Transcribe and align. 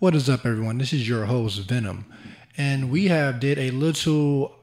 What 0.00 0.14
is 0.14 0.30
up, 0.30 0.46
everyone? 0.46 0.78
This 0.78 0.92
is 0.92 1.08
your 1.08 1.24
host 1.24 1.58
Venom, 1.62 2.04
and 2.56 2.88
we 2.88 3.08
have 3.08 3.40
did 3.40 3.58
a 3.58 3.72
little 3.72 4.54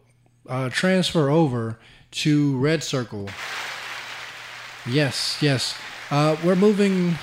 uh, 0.47 0.69
transfer 0.69 1.29
over 1.29 1.77
to 2.11 2.58
Red 2.58 2.85
Circle. 2.85 3.29
Yes, 4.90 5.37
yes, 5.42 5.77
uh, 6.09 6.37
we're 6.42 6.56
moving 6.56 7.16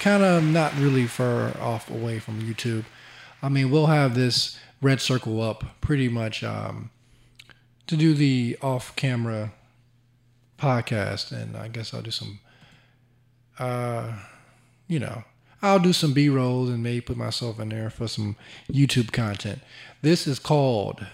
kind 0.00 0.24
of 0.24 0.42
not 0.42 0.76
really 0.76 1.06
far 1.06 1.56
off 1.60 1.88
away 1.88 2.18
from 2.18 2.42
YouTube. 2.42 2.86
I 3.40 3.48
mean, 3.48 3.70
we'll 3.70 3.86
have 3.86 4.16
this 4.16 4.58
Red 4.82 5.00
Circle 5.00 5.40
up 5.40 5.80
pretty 5.80 6.08
much 6.08 6.42
um, 6.42 6.90
to 7.86 7.96
do 7.96 8.14
the 8.14 8.58
off-camera 8.62 9.52
podcast, 10.58 11.30
and 11.30 11.56
I 11.56 11.68
guess 11.68 11.94
I'll 11.94 12.02
do 12.02 12.10
some, 12.10 12.40
uh, 13.60 14.12
you 14.88 14.98
know 14.98 15.22
I'll 15.64 15.78
do 15.78 15.94
some 15.94 16.12
B 16.12 16.28
rolls 16.28 16.68
and 16.68 16.82
maybe 16.82 17.00
put 17.00 17.16
myself 17.16 17.58
in 17.58 17.70
there 17.70 17.88
for 17.88 18.06
some 18.06 18.36
YouTube 18.70 19.12
content. 19.12 19.60
This 20.02 20.26
is 20.26 20.38
called 20.38 21.06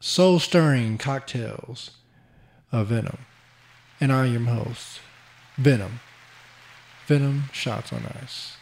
Soul 0.00 0.38
Stirring 0.38 0.96
Cocktails 0.96 1.90
of 2.72 2.86
Venom. 2.86 3.18
And 4.00 4.10
I 4.10 4.28
am 4.28 4.46
your 4.46 4.54
host, 4.54 5.00
Venom. 5.58 6.00
Venom 7.06 7.50
Shots 7.52 7.92
on 7.92 8.06
Ice. 8.22 8.56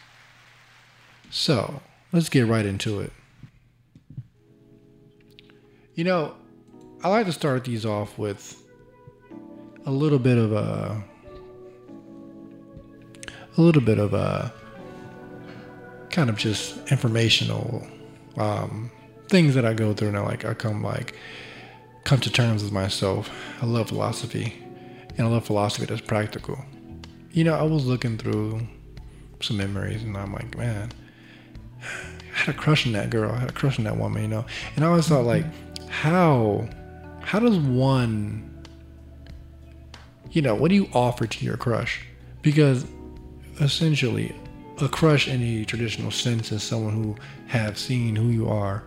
So, 1.29 1.81
let's 2.11 2.27
get 2.27 2.45
right 2.45 2.65
into 2.65 2.99
it. 2.99 3.13
You 5.95 6.03
know, 6.03 6.35
I 7.05 7.07
like 7.07 7.25
to 7.27 7.31
start 7.31 7.63
these 7.63 7.85
off 7.85 8.17
with 8.17 8.61
a 9.85 9.91
little 9.91 10.19
bit 10.19 10.37
of 10.37 10.51
a 10.51 11.01
a 13.57 13.61
little 13.61 13.81
bit 13.81 13.97
of 13.97 14.13
a 14.13 14.53
kind 16.11 16.29
of 16.29 16.37
just 16.37 16.77
informational 16.91 17.85
um, 18.37 18.91
things 19.27 19.55
that 19.55 19.65
I 19.65 19.73
go 19.73 19.93
through 19.93 20.09
and 20.09 20.17
I 20.17 20.21
like 20.21 20.45
I 20.45 20.53
come 20.53 20.83
like 20.83 21.15
come 22.03 22.19
to 22.19 22.31
terms 22.31 22.63
with 22.63 22.71
myself. 22.71 23.29
I 23.61 23.65
love 23.65 23.89
philosophy 23.89 24.53
and 25.17 25.27
I 25.27 25.29
love 25.29 25.45
philosophy 25.45 25.85
that's 25.85 26.01
practical. 26.01 26.59
You 27.31 27.43
know, 27.43 27.53
I 27.53 27.63
was 27.63 27.85
looking 27.85 28.17
through 28.17 28.67
some 29.41 29.57
memories 29.57 30.03
and 30.03 30.17
I'm 30.17 30.33
like, 30.33 30.57
man, 30.57 30.91
I 31.81 32.37
had 32.37 32.55
a 32.55 32.57
crush 32.57 32.85
on 32.85 32.93
that 32.93 33.09
girl. 33.09 33.31
I 33.31 33.39
had 33.39 33.49
a 33.49 33.53
crush 33.53 33.79
on 33.79 33.85
that 33.85 33.97
woman, 33.97 34.23
you 34.23 34.27
know. 34.27 34.45
And 34.75 34.83
I 34.83 34.89
always 34.89 35.07
thought 35.07 35.25
like, 35.25 35.45
how 35.89 36.67
how 37.21 37.39
does 37.39 37.57
one 37.57 38.47
you 40.31 40.41
know, 40.41 40.55
what 40.55 40.69
do 40.69 40.75
you 40.75 40.87
offer 40.93 41.27
to 41.27 41.45
your 41.45 41.57
crush? 41.57 42.05
Because 42.41 42.85
essentially 43.59 44.33
a 44.81 44.89
crush 44.89 45.27
in 45.27 45.41
the 45.41 45.65
traditional 45.65 46.11
sense 46.11 46.51
is 46.51 46.63
someone 46.63 46.93
who 46.93 47.15
have 47.47 47.77
seen 47.77 48.15
who 48.15 48.29
you 48.29 48.49
are. 48.49 48.83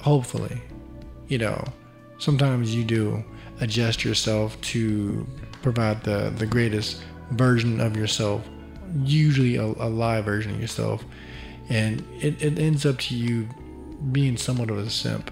Hopefully, 0.00 0.60
you 1.28 1.38
know, 1.38 1.64
sometimes 2.18 2.74
you 2.74 2.84
do 2.84 3.24
adjust 3.60 4.04
yourself 4.04 4.60
to 4.60 5.26
provide 5.62 6.02
the 6.02 6.32
the 6.36 6.46
greatest 6.46 7.02
version 7.30 7.80
of 7.80 7.96
yourself, 7.96 8.42
usually 9.04 9.56
a, 9.56 9.64
a 9.64 9.88
live 9.88 10.24
version 10.24 10.52
of 10.52 10.60
yourself, 10.60 11.04
and 11.68 12.04
it, 12.20 12.42
it 12.42 12.58
ends 12.58 12.84
up 12.84 12.98
to 12.98 13.14
you 13.14 13.48
being 14.10 14.36
somewhat 14.36 14.70
of 14.70 14.78
a 14.78 14.90
simp, 14.90 15.30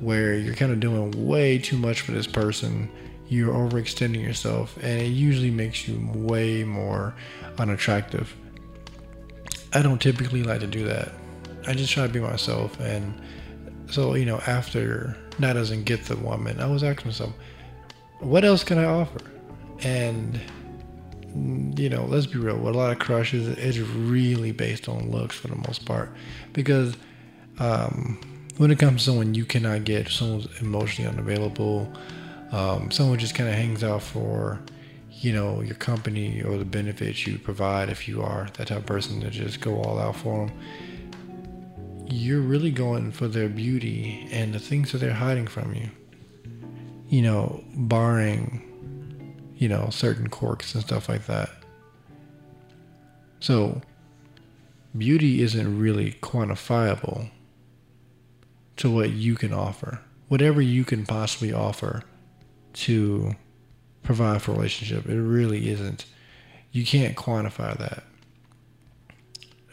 where 0.00 0.34
you're 0.34 0.54
kind 0.54 0.72
of 0.72 0.80
doing 0.80 1.10
way 1.26 1.58
too 1.58 1.76
much 1.76 2.00
for 2.00 2.12
this 2.12 2.26
person. 2.26 2.90
You're 3.28 3.54
overextending 3.54 4.24
yourself, 4.24 4.76
and 4.82 5.00
it 5.00 5.10
usually 5.10 5.52
makes 5.52 5.86
you 5.86 6.10
way 6.14 6.64
more 6.64 7.14
unattractive 7.58 8.34
I 9.72 9.82
don't 9.82 10.00
typically 10.00 10.42
like 10.42 10.60
to 10.60 10.66
do 10.66 10.84
that. 10.84 11.12
I 11.66 11.74
just 11.74 11.92
try 11.92 12.06
to 12.06 12.12
be 12.12 12.20
myself. 12.20 12.78
And 12.80 13.20
so, 13.90 14.14
you 14.14 14.24
know, 14.24 14.40
after 14.46 15.16
that 15.38 15.52
doesn't 15.54 15.84
get 15.84 16.04
the 16.06 16.16
woman, 16.16 16.60
I 16.60 16.66
was 16.66 16.82
asking 16.82 17.06
myself, 17.06 17.32
what 18.18 18.44
else 18.44 18.64
can 18.64 18.78
I 18.78 18.84
offer? 18.84 19.20
And, 19.82 20.40
you 21.78 21.88
know, 21.88 22.04
let's 22.04 22.26
be 22.26 22.38
real. 22.38 22.56
With 22.56 22.74
a 22.74 22.78
lot 22.78 22.92
of 22.92 22.98
crushes, 22.98 23.48
it's 23.48 23.78
really 23.78 24.52
based 24.52 24.88
on 24.88 25.10
looks 25.10 25.36
for 25.36 25.48
the 25.48 25.56
most 25.56 25.86
part. 25.86 26.10
Because 26.52 26.96
um, 27.58 28.20
when 28.56 28.70
it 28.70 28.78
comes 28.78 29.04
to 29.04 29.10
someone 29.10 29.34
you 29.34 29.44
cannot 29.44 29.84
get, 29.84 30.08
someone's 30.08 30.48
emotionally 30.60 31.10
unavailable, 31.10 31.90
um, 32.52 32.90
someone 32.90 33.18
just 33.18 33.34
kind 33.34 33.48
of 33.48 33.54
hangs 33.54 33.84
out 33.84 34.02
for 34.02 34.60
you 35.10 35.32
know 35.32 35.60
your 35.60 35.74
company 35.74 36.42
or 36.42 36.56
the 36.56 36.64
benefits 36.64 37.26
you 37.26 37.38
provide 37.38 37.88
if 37.88 38.06
you 38.08 38.22
are 38.22 38.48
that 38.54 38.68
type 38.68 38.78
of 38.78 38.86
person 38.86 39.20
to 39.20 39.30
just 39.30 39.60
go 39.60 39.82
all 39.82 39.98
out 39.98 40.16
for 40.16 40.46
them 40.46 40.56
you're 42.10 42.40
really 42.40 42.72
going 42.72 43.12
for 43.12 43.28
their 43.28 43.48
beauty 43.48 44.28
and 44.32 44.52
the 44.52 44.58
things 44.58 44.92
that 44.92 44.98
they're 44.98 45.12
hiding 45.12 45.46
from 45.46 45.74
you. 45.74 45.90
You 47.08 47.22
know 47.22 47.64
barring 47.74 48.66
you 49.56 49.68
know 49.68 49.88
certain 49.90 50.28
quirks 50.28 50.74
and 50.74 50.82
stuff 50.82 51.08
like 51.08 51.26
that. 51.26 51.50
So 53.38 53.80
beauty 54.96 55.42
isn't 55.42 55.78
really 55.78 56.12
quantifiable 56.20 57.30
to 58.76 58.90
what 58.90 59.10
you 59.10 59.36
can 59.36 59.52
offer. 59.52 60.00
Whatever 60.28 60.60
you 60.60 60.84
can 60.84 61.06
possibly 61.06 61.52
offer 61.52 62.02
to 62.72 63.34
provide 64.02 64.42
for 64.42 64.52
relationship. 64.52 65.06
It 65.08 65.20
really 65.20 65.68
isn't. 65.70 66.04
You 66.72 66.84
can't 66.84 67.16
quantify 67.16 67.76
that. 67.78 68.04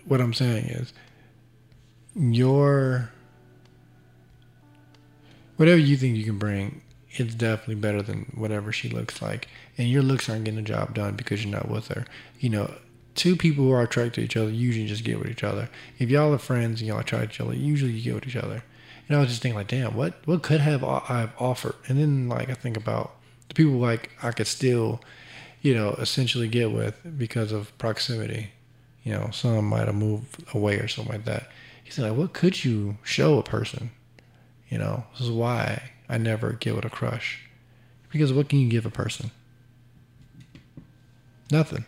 What 0.06 0.22
I'm 0.22 0.34
saying 0.34 0.66
is, 0.66 0.94
your 2.16 3.12
whatever 5.58 5.78
you 5.78 5.98
think 5.98 6.16
you 6.16 6.24
can 6.24 6.38
bring, 6.38 6.82
it's 7.12 7.36
definitely 7.36 7.76
better 7.76 8.02
than 8.02 8.32
whatever 8.36 8.72
she 8.72 8.90
looks 8.90 9.22
like. 9.22 9.48
And 9.78 9.90
your 9.90 10.02
looks 10.02 10.30
aren't 10.30 10.46
getting 10.46 10.64
the 10.64 10.68
job 10.68 10.94
done 10.94 11.16
because 11.16 11.44
you're 11.44 11.54
not 11.54 11.70
with 11.70 11.90
her. 11.90 12.06
You 12.40 12.50
know, 12.50 12.74
two 13.16 13.36
people 13.36 13.66
who 13.66 13.72
are 13.72 13.82
attracted 13.82 14.14
to 14.14 14.22
each 14.22 14.38
other 14.38 14.50
usually 14.50 14.88
just 14.88 15.04
get 15.04 15.20
with 15.20 15.30
each 15.30 15.44
other. 15.44 15.70
If 16.00 16.10
y'all 16.10 16.34
are 16.34 16.38
friends 16.38 16.80
and 16.80 16.88
y'all 16.88 17.00
attract 17.00 17.34
each 17.34 17.42
other, 17.42 17.54
usually 17.54 17.92
you 17.92 18.04
get 18.04 18.16
with 18.16 18.28
each 18.28 18.36
other. 18.36 18.64
And 19.08 19.18
I 19.18 19.20
was 19.20 19.30
just 19.30 19.42
thinking 19.42 19.58
like, 19.58 19.68
damn, 19.68 19.96
what 19.96 20.16
what 20.26 20.44
could 20.44 20.62
have 20.62 20.84
I 20.84 21.02
have 21.08 21.34
offered? 21.40 21.76
And 21.88 22.00
then 22.00 22.30
like 22.30 22.50
I 22.50 22.54
think 22.54 22.78
about 22.78 23.16
the 23.50 23.56
people 23.56 23.74
like 23.74 24.12
I 24.22 24.32
could 24.32 24.48
still, 24.48 25.02
you 25.62 25.74
know, 25.74 25.92
essentially 25.94 26.48
get 26.48 26.72
with 26.72 27.00
because 27.18 27.52
of 27.52 27.76
proximity. 27.78 28.52
You 29.04 29.14
know, 29.14 29.30
some 29.32 29.66
might 29.66 29.88
have 29.88 29.96
moved 29.96 30.44
away 30.54 30.78
or 30.78 30.88
something 30.88 31.14
like 31.14 31.26
that. 31.26 31.50
He's 31.84 31.98
like, 31.98 32.14
what 32.14 32.34
could 32.34 32.66
you 32.66 32.98
show 33.04 33.38
a 33.38 33.44
person? 33.44 33.92
You 34.70 34.78
know, 34.78 35.06
this 35.14 35.22
is 35.22 35.32
why 35.32 35.92
I 36.10 36.18
never 36.18 36.54
get 36.54 36.76
with 36.76 36.86
a 36.86 36.90
crush. 36.90 37.40
Because 38.12 38.34
what 38.34 38.50
can 38.50 38.60
you 38.60 38.70
give 38.70 38.86
a 38.86 38.90
person? 38.90 39.32
Nothing. 41.50 41.86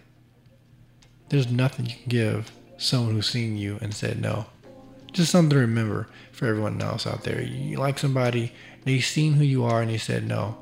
There's 1.27 1.51
nothing 1.51 1.87
you 1.87 1.95
can 1.95 2.07
give 2.07 2.51
someone 2.77 3.15
who's 3.15 3.29
seen 3.29 3.57
you 3.57 3.77
and 3.81 3.93
said 3.93 4.21
no. 4.21 4.45
Just 5.11 5.31
something 5.31 5.49
to 5.49 5.57
remember 5.57 6.07
for 6.31 6.45
everyone 6.45 6.81
else 6.81 7.05
out 7.05 7.23
there. 7.23 7.41
You 7.41 7.77
like 7.77 7.99
somebody, 7.99 8.53
they've 8.85 9.03
seen 9.03 9.33
who 9.33 9.43
you 9.43 9.65
are 9.65 9.81
and 9.81 9.91
they 9.91 9.97
said 9.97 10.25
no 10.25 10.57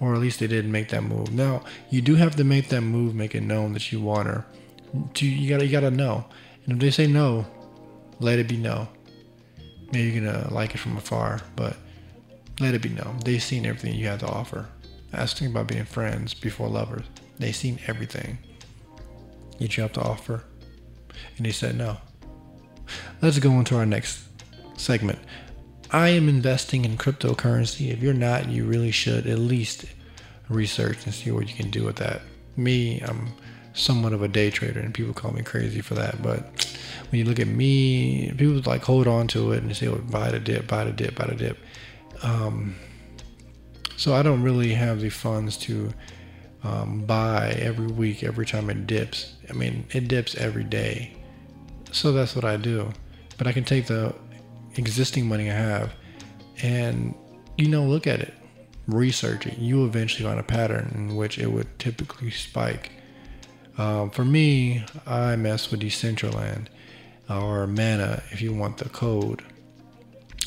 or 0.00 0.14
at 0.14 0.20
least 0.20 0.40
they 0.40 0.46
didn't 0.46 0.72
make 0.72 0.88
that 0.88 1.02
move. 1.02 1.32
Now 1.32 1.64
you 1.90 2.00
do 2.02 2.14
have 2.14 2.36
to 2.36 2.44
make 2.44 2.68
that 2.68 2.82
move, 2.82 3.14
make 3.14 3.34
it 3.34 3.42
known 3.42 3.72
that 3.72 3.90
you 3.92 4.00
want 4.00 4.28
her. 4.28 4.44
You 5.16 5.48
gotta 5.48 5.66
you 5.66 5.72
gotta 5.72 5.90
know, 5.90 6.24
and 6.64 6.74
if 6.74 6.78
they 6.78 6.90
say 6.90 7.06
no, 7.06 7.46
let 8.20 8.38
it 8.38 8.48
be 8.48 8.56
no. 8.56 8.88
Maybe 9.92 10.10
you're 10.10 10.24
gonna 10.24 10.52
like 10.52 10.74
it 10.74 10.78
from 10.78 10.96
afar, 10.96 11.40
but 11.54 11.76
let 12.60 12.74
it 12.74 12.82
be 12.82 12.88
known. 12.88 13.18
They've 13.24 13.42
seen 13.42 13.66
everything 13.66 13.94
you 13.94 14.06
have 14.06 14.20
to 14.20 14.28
offer. 14.28 14.66
Thing 15.12 15.50
about 15.50 15.68
being 15.68 15.84
friends 15.86 16.34
before 16.34 16.68
lovers. 16.68 17.04
They've 17.38 17.56
seen 17.56 17.78
everything 17.86 18.38
that 19.58 19.76
you 19.76 19.82
have 19.82 19.92
to 19.94 20.02
offer, 20.02 20.44
and 21.36 21.46
they 21.46 21.52
said 21.52 21.76
no. 21.76 21.96
Let's 23.22 23.38
go 23.38 23.50
into 23.52 23.76
our 23.76 23.86
next 23.86 24.24
segment. 24.76 25.18
I 25.90 26.08
am 26.08 26.28
investing 26.28 26.84
in 26.84 26.96
cryptocurrency. 26.96 27.92
If 27.92 28.02
you're 28.02 28.14
not, 28.14 28.48
you 28.48 28.64
really 28.64 28.90
should 28.90 29.26
at 29.26 29.38
least 29.38 29.84
research 30.48 31.04
and 31.04 31.14
see 31.14 31.30
what 31.30 31.48
you 31.48 31.54
can 31.54 31.70
do 31.70 31.84
with 31.84 31.96
that. 31.96 32.22
Me, 32.56 33.00
I'm 33.00 33.28
somewhat 33.74 34.12
of 34.12 34.22
a 34.22 34.28
day 34.28 34.50
trader, 34.50 34.80
and 34.80 34.92
people 34.92 35.14
call 35.14 35.32
me 35.32 35.42
crazy 35.42 35.80
for 35.80 35.94
that. 35.94 36.22
But 36.22 36.76
when 37.10 37.20
you 37.20 37.24
look 37.24 37.38
at 37.38 37.46
me, 37.46 38.32
people 38.32 38.60
like 38.64 38.82
hold 38.82 39.06
on 39.06 39.28
to 39.28 39.52
it 39.52 39.62
and 39.62 39.76
say, 39.76 39.86
oh, 39.86 39.96
buy 40.10 40.30
the 40.30 40.40
dip, 40.40 40.66
buy 40.66 40.84
the 40.84 40.92
dip, 40.92 41.14
buy 41.14 41.26
the 41.26 41.34
dip. 41.34 41.58
Um, 42.22 42.74
so 43.96 44.14
I 44.14 44.22
don't 44.22 44.42
really 44.42 44.74
have 44.74 45.00
the 45.00 45.10
funds 45.10 45.56
to 45.58 45.92
um, 46.64 47.04
buy 47.04 47.50
every 47.58 47.86
week, 47.86 48.24
every 48.24 48.46
time 48.46 48.70
it 48.70 48.86
dips. 48.86 49.34
I 49.48 49.52
mean, 49.52 49.86
it 49.92 50.08
dips 50.08 50.34
every 50.34 50.64
day. 50.64 51.16
So 51.92 52.12
that's 52.12 52.34
what 52.34 52.44
I 52.44 52.56
do. 52.56 52.92
But 53.38 53.46
I 53.46 53.52
can 53.52 53.64
take 53.64 53.86
the 53.86 54.14
existing 54.78 55.26
money 55.26 55.50
I 55.50 55.54
have 55.54 55.92
and, 56.62 57.14
you 57.58 57.68
know, 57.68 57.84
look 57.84 58.06
at 58.06 58.20
it, 58.20 58.34
research 58.86 59.46
it. 59.46 59.58
You 59.58 59.84
eventually 59.84 60.28
find 60.28 60.38
a 60.40 60.42
pattern 60.42 60.92
in 60.94 61.16
which 61.16 61.38
it 61.38 61.48
would 61.52 61.78
typically 61.78 62.30
spike. 62.30 62.92
Um, 63.78 64.10
for 64.10 64.24
me, 64.24 64.84
I 65.06 65.36
mess 65.36 65.70
with 65.70 65.80
Decentraland. 65.80 66.68
or 67.28 67.66
Mana 67.66 68.22
if 68.30 68.40
you 68.40 68.54
want 68.54 68.78
the 68.78 68.88
code. 68.88 69.42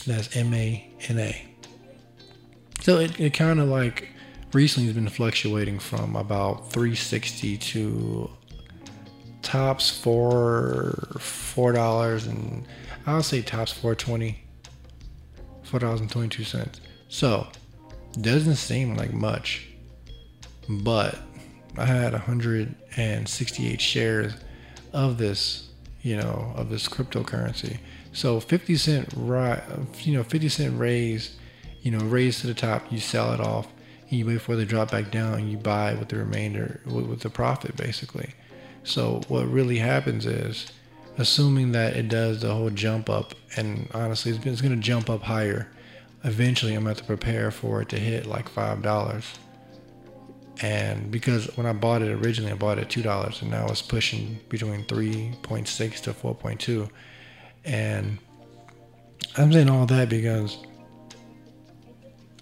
That's 0.07 0.35
M 0.35 0.53
A 0.53 0.91
N 1.09 1.19
A. 1.19 1.45
So 2.81 2.97
it, 2.97 3.19
it 3.19 3.33
kind 3.33 3.59
of 3.59 3.67
like 3.67 4.09
recently 4.53 4.87
has 4.87 4.95
been 4.95 5.09
fluctuating 5.09 5.79
from 5.79 6.15
about 6.15 6.71
360 6.71 7.57
to 7.57 8.29
tops 9.41 9.89
for 9.89 11.17
four 11.19 11.71
dollars 11.73 12.25
and 12.25 12.65
I'll 13.09 13.23
say 13.23 13.41
tops 13.41 13.71
420 13.71 14.43
four 15.63 15.79
dollars 15.79 16.01
and 16.01 16.09
22 16.09 16.43
cents. 16.43 16.81
So 17.09 17.47
doesn't 18.19 18.55
seem 18.55 18.95
like 18.95 19.13
much 19.13 19.67
but 20.69 21.17
I 21.77 21.85
had 21.85 22.13
168 22.13 23.81
shares 23.81 24.33
of 24.93 25.17
this 25.17 25.69
you 26.01 26.15
know 26.15 26.53
of 26.55 26.69
this 26.69 26.87
cryptocurrency. 26.87 27.79
So 28.13 28.39
50 28.39 28.77
cent 28.77 29.09
right 29.15 29.61
you 30.01 30.13
know 30.13 30.23
50 30.23 30.49
cent 30.49 30.79
raise 30.79 31.37
you 31.81 31.91
know 31.91 31.99
raise 32.05 32.41
to 32.41 32.47
the 32.47 32.53
top 32.53 32.91
you 32.91 32.99
sell 32.99 33.33
it 33.33 33.39
off 33.39 33.67
and 34.09 34.19
you 34.19 34.25
wait 34.25 34.41
for 34.41 34.55
the 34.55 34.65
drop 34.65 34.91
back 34.91 35.11
down 35.11 35.35
and 35.35 35.51
you 35.51 35.57
buy 35.57 35.93
with 35.93 36.09
the 36.09 36.17
remainder 36.17 36.81
with, 36.85 37.05
with 37.05 37.19
the 37.21 37.29
profit 37.29 37.75
basically. 37.75 38.33
So 38.83 39.21
what 39.27 39.47
really 39.47 39.77
happens 39.77 40.25
is, 40.25 40.71
assuming 41.19 41.73
that 41.73 41.95
it 41.95 42.07
does 42.07 42.41
the 42.41 42.51
whole 42.51 42.71
jump 42.71 43.09
up, 43.09 43.35
and 43.55 43.87
honestly, 43.93 44.31
it's, 44.31 44.43
it's 44.43 44.61
going 44.61 44.75
to 44.75 44.81
jump 44.81 45.09
up 45.09 45.21
higher. 45.21 45.67
Eventually, 46.23 46.73
I'm 46.73 46.83
going 46.83 46.95
to 46.95 47.01
have 47.01 47.07
to 47.07 47.15
prepare 47.15 47.51
for 47.51 47.81
it 47.81 47.89
to 47.89 47.99
hit 47.99 48.25
like 48.25 48.49
five 48.49 48.81
dollars. 48.81 49.25
And 50.61 51.11
because 51.11 51.55
when 51.55 51.65
I 51.65 51.73
bought 51.73 52.01
it 52.01 52.09
originally, 52.09 52.51
I 52.51 52.55
bought 52.55 52.79
it 52.79 52.81
at 52.85 52.89
two 52.89 53.03
dollars, 53.03 53.41
and 53.41 53.51
now 53.51 53.67
it's 53.67 53.81
pushing 53.81 54.39
between 54.49 54.83
three 54.85 55.33
point 55.43 55.67
six 55.67 56.01
to 56.01 56.13
four 56.13 56.33
point 56.33 56.59
two. 56.59 56.89
And 57.63 58.17
I'm 59.37 59.53
saying 59.53 59.69
all 59.69 59.85
that 59.85 60.09
because 60.09 60.57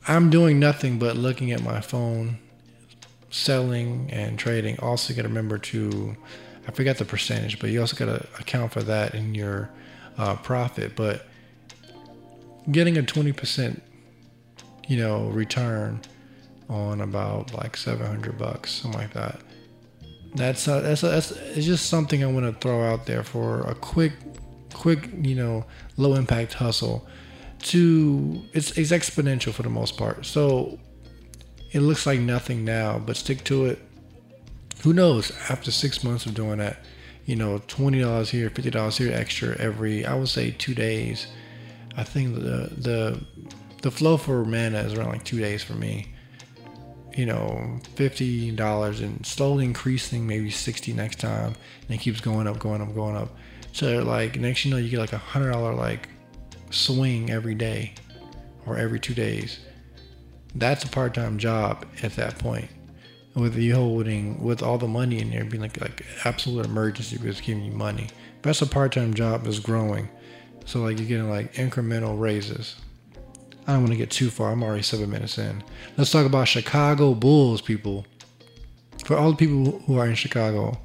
I'm 0.07 0.29
doing 0.29 0.59
nothing 0.59 0.99
but 0.99 1.17
looking 1.17 1.51
at 1.51 1.61
my 1.61 1.81
phone 1.81 2.37
selling 3.29 4.09
and 4.11 4.39
trading, 4.39 4.79
also 4.79 5.13
got 5.13 5.23
to 5.23 5.27
remember 5.27 5.57
to, 5.57 6.15
I 6.67 6.71
forgot 6.71 6.97
the 6.97 7.05
percentage, 7.05 7.59
but 7.59 7.69
you 7.69 7.79
also 7.79 7.95
got 7.95 8.17
to 8.17 8.27
account 8.39 8.73
for 8.73 8.83
that 8.83 9.15
in 9.15 9.33
your 9.33 9.69
uh, 10.17 10.35
profit. 10.35 10.95
But 10.95 11.25
getting 12.69 12.97
a 12.97 13.01
20%, 13.01 13.79
you 14.87 14.97
know, 14.97 15.27
return 15.29 16.01
on 16.69 16.99
about 17.01 17.53
like 17.53 17.77
700 17.77 18.37
bucks, 18.37 18.71
something 18.73 18.99
like 18.99 19.13
that. 19.13 19.39
That's 20.35 20.65
that's, 20.65 21.01
that's 21.01 21.31
it's 21.31 21.65
just 21.65 21.87
something 21.87 22.23
I 22.23 22.27
want 22.27 22.45
to 22.45 22.59
throw 22.59 22.83
out 22.83 23.05
there 23.05 23.23
for 23.23 23.61
a 23.61 23.73
quick, 23.73 24.13
quick, 24.73 25.09
you 25.21 25.35
know, 25.35 25.65
low 25.95 26.15
impact 26.15 26.53
hustle. 26.53 27.07
To 27.59 28.43
it's, 28.53 28.77
it's 28.77 28.91
exponential 28.91 29.51
for 29.51 29.63
the 29.63 29.69
most 29.69 29.97
part. 29.97 30.25
So 30.25 30.77
it 31.71 31.79
looks 31.79 32.05
like 32.05 32.19
nothing 32.19 32.63
now, 32.65 32.99
but 32.99 33.17
stick 33.17 33.43
to 33.45 33.65
it. 33.65 33.79
Who 34.83 34.93
knows? 34.93 35.31
After 35.49 35.71
six 35.71 36.03
months 36.03 36.25
of 36.25 36.33
doing 36.33 36.59
that, 36.59 36.83
you 37.25 37.35
know, 37.35 37.61
twenty 37.67 37.99
dollars 38.01 38.29
here, 38.29 38.49
fifty 38.49 38.69
dollars 38.69 38.97
here 38.97 39.13
extra 39.13 39.55
every, 39.57 40.05
I 40.05 40.15
would 40.15 40.29
say 40.29 40.51
two 40.51 40.73
days. 40.75 41.27
I 41.95 42.03
think 42.03 42.35
the 42.35 42.71
the 42.77 43.25
the 43.81 43.91
flow 43.91 44.17
for 44.17 44.45
mana 44.45 44.79
is 44.79 44.93
around 44.93 45.09
like 45.09 45.23
two 45.23 45.39
days 45.39 45.63
for 45.63 45.73
me. 45.73 46.13
You 47.15 47.25
know, 47.25 47.79
fifty 47.95 48.51
dollars 48.51 49.01
and 49.01 49.25
slowly 49.25 49.65
increasing, 49.65 50.27
maybe 50.27 50.49
sixty 50.51 50.93
next 50.93 51.19
time, 51.19 51.55
and 51.87 51.91
it 51.91 51.99
keeps 51.99 52.21
going 52.21 52.47
up, 52.47 52.59
going 52.59 52.81
up, 52.81 52.93
going 52.93 53.15
up. 53.15 53.35
So 53.73 54.03
like 54.03 54.39
next 54.39 54.65
you 54.65 54.71
know 54.71 54.77
you 54.77 54.89
get 54.89 54.99
like 54.99 55.13
a 55.13 55.17
hundred 55.17 55.51
dollar 55.51 55.73
like 55.73 56.09
swing 56.69 57.29
every 57.29 57.55
day 57.55 57.93
or 58.65 58.77
every 58.77 58.99
two 58.99 59.13
days 59.13 59.59
that's 60.55 60.83
a 60.83 60.87
part-time 60.87 61.37
job 61.37 61.85
at 62.03 62.15
that 62.15 62.37
point 62.39 62.67
with 63.37 63.55
you 63.55 63.75
holding 63.75 64.43
with 64.43 64.63
all 64.63 64.77
the 64.77 64.87
money 64.87 65.19
in 65.19 65.29
there 65.29 65.45
being 65.45 65.61
like 65.61 65.79
like 65.79 66.05
absolute 66.25 66.65
emergency 66.65 67.17
because 67.17 67.39
giving 67.41 67.63
you 67.63 67.71
money. 67.71 68.07
That's 68.41 68.61
a 68.61 68.67
part-time 68.67 69.13
job 69.13 69.45
is 69.47 69.59
growing. 69.59 70.09
So 70.65 70.81
like 70.81 70.99
you're 70.99 71.07
getting 71.07 71.29
like 71.29 71.53
incremental 71.53 72.19
raises. 72.19 72.75
I 73.67 73.73
don't 73.73 73.81
want 73.81 73.91
to 73.91 73.97
get 73.97 74.09
too 74.09 74.29
far 74.29 74.51
i'm 74.51 74.63
already 74.63 74.83
seven 74.83 75.09
minutes 75.09 75.37
in. 75.37 75.63
Let's 75.97 76.11
talk 76.11 76.25
about 76.25 76.47
chicago 76.47 77.13
bulls 77.13 77.61
people. 77.61 78.05
For 79.05 79.15
all 79.15 79.31
the 79.31 79.37
people 79.37 79.79
who 79.81 79.97
are 79.97 80.07
in 80.07 80.15
chicago 80.15 80.79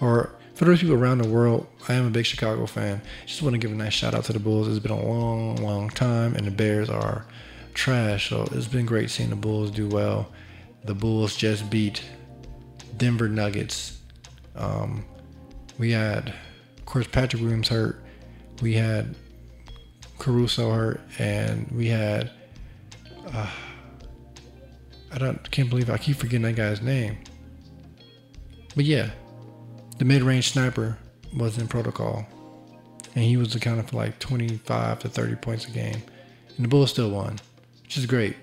or 0.00 0.34
for 0.54 0.64
those 0.64 0.80
people 0.80 0.96
around 0.96 1.18
the 1.18 1.28
world 1.28 1.66
i 1.88 1.94
am 1.94 2.06
a 2.06 2.10
big 2.10 2.26
chicago 2.26 2.66
fan. 2.66 3.00
Just 3.26 3.42
want 3.42 3.54
to 3.54 3.58
give 3.58 3.72
a 3.72 3.74
nice 3.74 3.92
shout 3.92 4.14
out 4.14 4.24
to 4.24 4.32
the 4.32 4.40
bulls. 4.40 4.68
It's 4.68 4.78
been 4.78 4.92
a 4.92 5.02
long 5.02 5.56
long 5.56 5.90
time 5.90 6.34
and 6.34 6.46
the 6.46 6.50
bears 6.50 6.88
are 6.88 7.26
trash. 7.76 8.30
So 8.30 8.48
it's 8.50 8.66
been 8.66 8.86
great 8.86 9.10
seeing 9.10 9.30
the 9.30 9.36
Bulls 9.36 9.70
do 9.70 9.86
well. 9.86 10.32
The 10.86 10.94
Bulls 10.94 11.36
just 11.36 11.68
beat 11.70 12.02
Denver 12.96 13.28
Nuggets. 13.28 13.98
Um, 14.54 15.04
we 15.78 15.92
had, 15.92 16.34
of 16.78 16.86
course, 16.86 17.06
Patrick 17.06 17.42
Williams 17.42 17.68
hurt. 17.68 18.02
We 18.62 18.74
had 18.74 19.14
Caruso 20.18 20.70
hurt, 20.70 21.00
and 21.18 21.70
we 21.70 21.88
had. 21.88 22.30
Uh, 23.32 23.50
I 25.12 25.18
don't 25.18 25.50
can't 25.50 25.68
believe 25.68 25.90
I 25.90 25.98
keep 25.98 26.16
forgetting 26.16 26.42
that 26.42 26.56
guy's 26.56 26.80
name. 26.80 27.18
But 28.74 28.84
yeah, 28.84 29.10
the 29.98 30.04
mid-range 30.04 30.52
sniper 30.52 30.98
was 31.36 31.58
in 31.58 31.68
protocol, 31.68 32.26
and 33.14 33.24
he 33.24 33.36
was 33.36 33.54
accounting 33.54 33.86
for 33.86 33.96
like 33.96 34.18
25 34.18 35.00
to 35.00 35.08
30 35.08 35.34
points 35.36 35.66
a 35.66 35.70
game, 35.70 36.02
and 36.56 36.64
the 36.64 36.68
Bulls 36.68 36.90
still 36.90 37.10
won 37.10 37.38
which 37.86 37.96
is 37.96 38.06
great. 38.06 38.36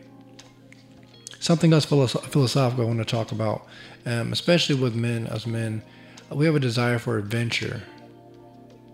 Something 1.44 1.74
else 1.74 1.84
philosophical 1.84 2.86
I 2.86 2.88
want 2.88 3.00
to 3.00 3.06
talk 3.06 3.34
about, 3.34 3.66
um, 4.06 4.32
especially 4.32 4.76
with 4.76 4.96
men 4.96 5.28
as 5.28 5.46
men, 5.46 5.82
we 6.32 6.46
have 6.46 6.56
a 6.56 6.60
desire 6.60 6.98
for 7.00 7.18
adventure. 7.18 7.84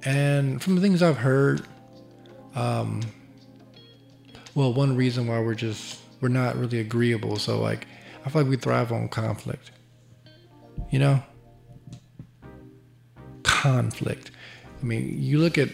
And 0.03 0.59
from 0.59 0.73
the 0.73 0.81
things 0.81 1.03
I've 1.03 1.17
heard, 1.17 1.61
um, 2.55 3.01
well, 4.55 4.73
one 4.73 4.95
reason 4.95 5.27
why 5.27 5.39
we're 5.39 5.53
just 5.53 5.99
we're 6.21 6.29
not 6.29 6.55
really 6.57 6.79
agreeable. 6.79 7.37
So 7.37 7.59
like, 7.61 7.85
I 8.25 8.31
feel 8.31 8.41
like 8.41 8.49
we 8.49 8.57
thrive 8.57 8.91
on 8.91 9.09
conflict. 9.09 9.69
You 10.89 10.97
know, 10.97 11.23
conflict. 13.43 14.31
I 14.81 14.83
mean, 14.83 15.21
you 15.21 15.37
look 15.37 15.59
at, 15.59 15.69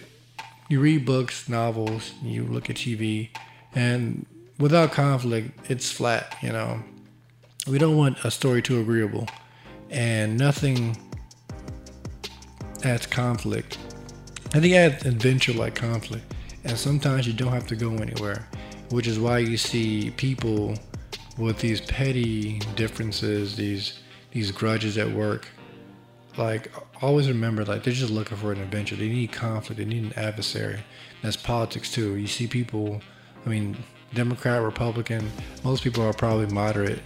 you 0.68 0.82
read 0.82 1.06
books, 1.06 1.48
novels, 1.48 2.12
you 2.22 2.44
look 2.44 2.70
at 2.70 2.76
TV, 2.76 3.30
and 3.74 4.26
without 4.60 4.92
conflict, 4.92 5.70
it's 5.70 5.92
flat, 5.92 6.38
you 6.42 6.50
know. 6.50 6.84
We 7.68 7.78
don't 7.78 7.98
want 7.98 8.24
a 8.24 8.32
story 8.32 8.62
too 8.62 8.80
agreeable 8.80 9.28
and 9.90 10.38
nothing 10.38 10.98
adds 12.84 13.06
conflict. 13.08 13.78
I 14.54 14.60
think 14.60 14.74
adds 14.74 15.06
adventure 15.06 15.54
like 15.54 15.76
conflict. 15.76 16.34
And 16.64 16.78
sometimes 16.78 17.28
you 17.28 17.34
don't 17.34 17.52
have 17.52 17.68
to 17.68 17.76
go 17.76 17.94
anywhere, 17.96 18.48
which 18.90 19.08
is 19.08 19.20
why 19.20 19.40
you 19.40 19.58
see 19.58 20.12
people 20.12 20.76
with 21.38 21.60
these 21.60 21.82
petty 21.82 22.60
differences, 22.76 23.56
these 23.56 24.00
these 24.32 24.52
grudges 24.52 24.98
at 24.98 25.10
work. 25.10 25.48
Like 26.38 26.72
always 27.02 27.28
remember, 27.28 27.64
like 27.64 27.84
they're 27.84 27.94
just 27.94 28.12
looking 28.12 28.38
for 28.38 28.52
an 28.52 28.62
adventure. 28.62 28.96
They 28.96 29.10
need 29.10 29.32
conflict. 29.32 29.78
They 29.78 29.86
need 29.86 30.04
an 30.04 30.14
adversary. 30.18 30.84
That's 31.22 31.38
politics 31.38 31.92
too. 31.92 32.16
You 32.16 32.28
see 32.28 32.48
people. 32.48 33.02
I 33.46 33.50
mean, 33.50 33.78
Democrat, 34.16 34.64
Republican, 34.64 35.30
most 35.64 35.84
people 35.84 36.04
are 36.04 36.14
probably 36.14 36.48
moderate 36.48 37.00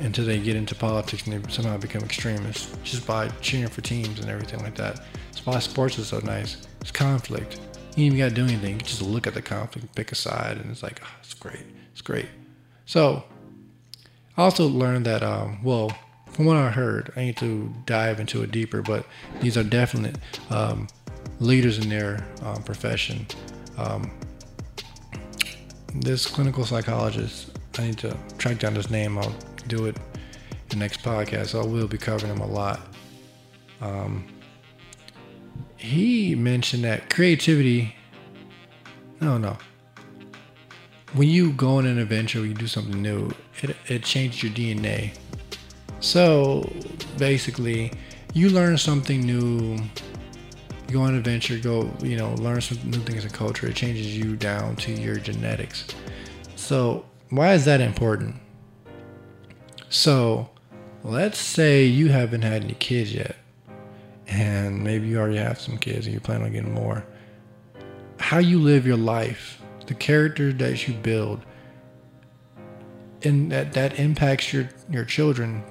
until 0.00 0.24
they 0.24 0.38
get 0.38 0.56
into 0.56 0.74
politics 0.74 1.26
and 1.26 1.44
they 1.44 1.52
somehow 1.52 1.76
become 1.76 2.02
extremists 2.02 2.74
just 2.82 3.06
by 3.06 3.28
cheering 3.40 3.68
for 3.68 3.82
teams 3.82 4.18
and 4.18 4.28
everything 4.28 4.60
like 4.60 4.74
that. 4.74 5.00
That's 5.26 5.46
why 5.46 5.58
sports 5.60 5.98
is 5.98 6.08
so 6.08 6.18
nice. 6.20 6.66
It's 6.80 6.90
conflict. 6.90 7.60
You 7.94 8.06
even 8.06 8.18
got 8.18 8.30
to 8.30 8.34
do 8.34 8.44
anything. 8.44 8.76
You 8.76 8.80
just 8.80 9.02
look 9.02 9.26
at 9.26 9.34
the 9.34 9.42
conflict, 9.42 9.94
pick 9.94 10.10
a 10.10 10.14
side, 10.14 10.56
and 10.56 10.70
it's 10.70 10.82
like, 10.82 11.00
oh, 11.04 11.10
it's 11.20 11.34
great. 11.34 11.64
It's 11.92 12.00
great. 12.00 12.26
So, 12.86 13.22
I 14.36 14.42
also 14.42 14.66
learned 14.66 15.04
that, 15.06 15.22
um, 15.22 15.62
well, 15.62 15.92
from 16.30 16.46
what 16.46 16.56
I 16.56 16.70
heard, 16.70 17.12
I 17.14 17.20
need 17.26 17.36
to 17.36 17.72
dive 17.84 18.18
into 18.18 18.42
it 18.42 18.50
deeper, 18.50 18.80
but 18.80 19.06
these 19.42 19.58
are 19.58 19.62
definite 19.62 20.16
um, 20.48 20.88
leaders 21.38 21.78
in 21.78 21.90
their 21.90 22.24
um, 22.42 22.62
profession. 22.62 23.26
Um, 23.76 24.10
this 25.94 26.26
clinical 26.26 26.64
psychologist, 26.64 27.50
I 27.78 27.86
need 27.86 27.98
to 27.98 28.16
track 28.38 28.58
down 28.58 28.74
his 28.74 28.90
name. 28.90 29.18
I'll 29.18 29.34
do 29.68 29.86
it 29.86 29.96
in 29.96 30.68
the 30.68 30.76
next 30.76 31.02
podcast. 31.02 31.58
I 31.58 31.66
will 31.66 31.88
be 31.88 31.98
covering 31.98 32.32
him 32.32 32.40
a 32.40 32.46
lot. 32.46 32.80
Um, 33.80 34.26
he 35.76 36.34
mentioned 36.34 36.84
that 36.84 37.10
creativity, 37.10 37.94
no, 39.20 39.38
no. 39.38 39.56
When 41.14 41.28
you 41.28 41.52
go 41.52 41.76
on 41.76 41.86
an 41.86 41.98
adventure, 41.98 42.46
you 42.46 42.54
do 42.54 42.66
something 42.66 43.02
new, 43.02 43.30
it, 43.62 43.76
it 43.88 44.02
changes 44.04 44.42
your 44.42 44.52
DNA. 44.52 45.16
So 46.00 46.72
basically, 47.18 47.92
you 48.32 48.48
learn 48.48 48.78
something 48.78 49.20
new, 49.20 49.78
go 50.92 51.02
on 51.02 51.10
an 51.10 51.18
adventure, 51.18 51.58
go, 51.58 51.90
you 52.02 52.16
know, 52.16 52.34
learn 52.34 52.60
some 52.60 52.78
new 52.90 52.98
things 52.98 53.24
in 53.24 53.30
culture. 53.30 53.66
It 53.66 53.76
changes 53.76 54.16
you 54.16 54.36
down 54.36 54.76
to 54.76 54.92
your 54.92 55.16
genetics. 55.16 55.86
So, 56.56 57.04
why 57.30 57.54
is 57.54 57.64
that 57.64 57.80
important? 57.80 58.36
So, 59.88 60.50
let's 61.02 61.38
say 61.38 61.84
you 61.84 62.08
haven't 62.08 62.42
had 62.42 62.64
any 62.64 62.74
kids 62.74 63.12
yet, 63.12 63.36
and 64.26 64.82
maybe 64.84 65.08
you 65.08 65.18
already 65.18 65.38
have 65.38 65.60
some 65.60 65.78
kids 65.78 66.06
and 66.06 66.14
you 66.14 66.20
plan 66.20 66.42
on 66.42 66.52
getting 66.52 66.72
more. 66.72 67.04
How 68.18 68.38
you 68.38 68.60
live 68.60 68.86
your 68.86 68.96
life, 68.96 69.60
the 69.86 69.94
character 69.94 70.52
that 70.52 70.86
you 70.86 70.94
build, 70.94 71.42
and 73.22 73.50
that, 73.50 73.72
that 73.72 73.98
impacts 73.98 74.52
your, 74.52 74.68
your 74.90 75.04
children 75.04 75.62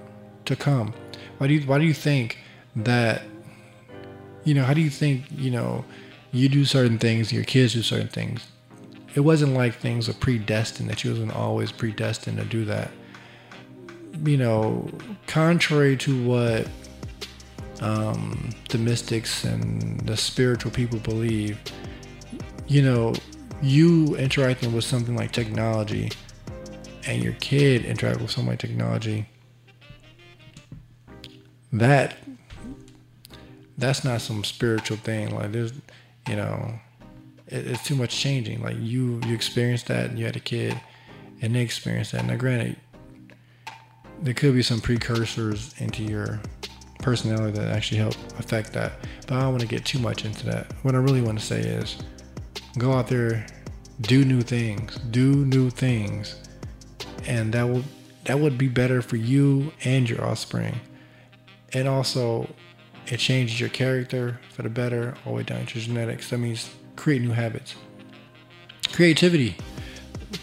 to 0.46 0.56
come. 0.56 0.94
Why 1.38 1.48
do 1.48 1.54
you 1.56 1.62
why 1.62 1.80
do 1.80 1.86
you 1.86 1.94
think 1.94 2.38
that 2.76 3.24
you 4.44 4.54
know, 4.54 4.64
how 4.64 4.74
do 4.74 4.82
you 4.82 4.90
think, 4.90 5.26
you 5.32 5.52
know, 5.52 5.86
you 6.32 6.50
do 6.50 6.66
certain 6.66 6.98
things, 6.98 7.32
your 7.32 7.44
kids 7.44 7.74
do 7.74 7.82
certain 7.82 8.08
things? 8.08 8.48
It 9.14 9.22
wasn't 9.22 9.54
like 9.54 9.76
things 9.76 10.08
were 10.08 10.14
predestined, 10.14 10.90
that 10.90 11.04
you 11.04 11.12
wasn't 11.12 11.36
always 11.36 11.72
predestined 11.72 12.38
to 12.38 12.46
do 12.46 12.66
that. 12.66 12.92
You 14.24 14.38
know, 14.38 14.90
contrary 15.28 15.98
to 15.98 16.24
what 16.24 16.68
um, 17.82 18.52
the 18.70 18.78
mystics 18.78 19.44
and 19.44 20.00
the 20.02 20.16
spiritual 20.16 20.72
people 20.72 21.00
believe, 21.00 21.60
you 22.68 22.82
know, 22.82 23.14
you 23.62 24.16
interacting 24.16 24.74
with 24.74 24.84
something 24.84 25.16
like 25.16 25.32
technology 25.32 26.12
and 27.06 27.22
your 27.22 27.34
kid 27.34 27.86
interacting 27.86 28.24
with 28.24 28.32
something 28.32 28.52
like 28.52 28.60
technology, 28.60 29.28
that 31.74 32.16
that's 33.78 34.04
not 34.04 34.22
some 34.22 34.44
spiritual 34.44 34.98
thing. 34.98 35.36
Like 35.36 35.52
there's, 35.52 35.74
you 36.28 36.36
know, 36.36 36.74
it, 37.48 37.68
it's 37.68 37.84
too 37.84 37.96
much 37.96 38.18
changing. 38.18 38.62
Like 38.62 38.78
you 38.80 39.20
you 39.26 39.34
experienced 39.34 39.88
that 39.88 40.10
and 40.10 40.20
you 40.20 40.26
had 40.26 40.36
a 40.36 40.42
kid, 40.42 40.80
and 41.42 41.56
they 41.56 41.62
experienced 41.62 42.12
that. 42.14 42.26
Now, 42.26 42.36
granted, 42.36 42.78
there 44.22 44.34
could 44.34 44.54
be 44.54 44.64
some 44.64 44.80
precursors 44.80 45.74
into 45.80 46.04
your 46.04 46.40
personality 47.00 47.58
that 47.58 47.70
actually 47.70 47.98
help 47.98 48.16
affect 48.38 48.74
that. 48.74 48.94
But 49.28 49.38
I 49.38 49.42
don't 49.42 49.52
want 49.52 49.62
to 49.62 49.68
get 49.68 49.86
too 49.86 50.00
much 50.00 50.26
into 50.26 50.46
that. 50.48 50.72
What 50.84 50.96
I 50.96 51.00
really 51.00 51.22
want 51.22 51.40
to 51.40 51.46
say 51.46 51.60
is, 51.60 51.98
go 52.78 52.94
out 52.94 53.08
there, 53.08 53.46
do 54.02 54.24
new 54.24 54.42
things, 54.42 54.96
do 55.10 55.46
new 55.46 55.70
things, 55.70 56.36
and 57.26 57.54
that 57.54 57.64
will 57.64 57.84
that 58.26 58.40
would 58.40 58.58
be 58.58 58.68
better 58.68 59.02
for 59.02 59.16
you 59.16 59.74
and 59.84 60.10
your 60.10 60.24
offspring. 60.24 60.80
And 61.74 61.88
also, 61.88 62.54
it 63.12 63.20
changes 63.20 63.60
your 63.60 63.70
character 63.70 64.40
for 64.54 64.64
the 64.64 64.70
better 64.70 65.14
all 65.26 65.34
the 65.34 65.38
way 65.38 65.44
down 65.44 65.66
to 65.66 65.80
genetics. 65.80 66.30
That 66.30 66.38
means 66.38 66.74
create 66.96 67.22
new 67.22 67.32
habits. 67.32 67.76
Creativity 68.94 69.58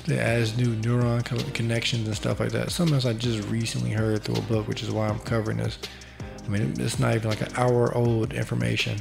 that 0.07 0.19
adds 0.19 0.57
new 0.59 0.77
neuron 0.77 1.25
connections 1.55 2.07
and 2.07 2.15
stuff 2.15 2.41
like 2.41 2.53
that. 2.53 2.71
Sometimes 2.71 3.07
I 3.07 3.15
just 3.15 3.49
recently 3.49 3.91
heard 3.91 4.23
through 4.23 4.37
a 4.37 4.43
book, 4.43 4.69
which 4.69 4.83
is 4.83 4.91
why 4.91 5.09
I'm 5.09 5.19
covering 5.21 5.57
this. 5.57 5.79
I 6.45 6.49
mean, 6.49 6.75
it's 6.79 6.99
not 6.99 7.15
even 7.15 7.31
like 7.31 7.41
an 7.41 7.53
hour 7.57 7.95
old 7.95 8.35
information. 8.35 9.01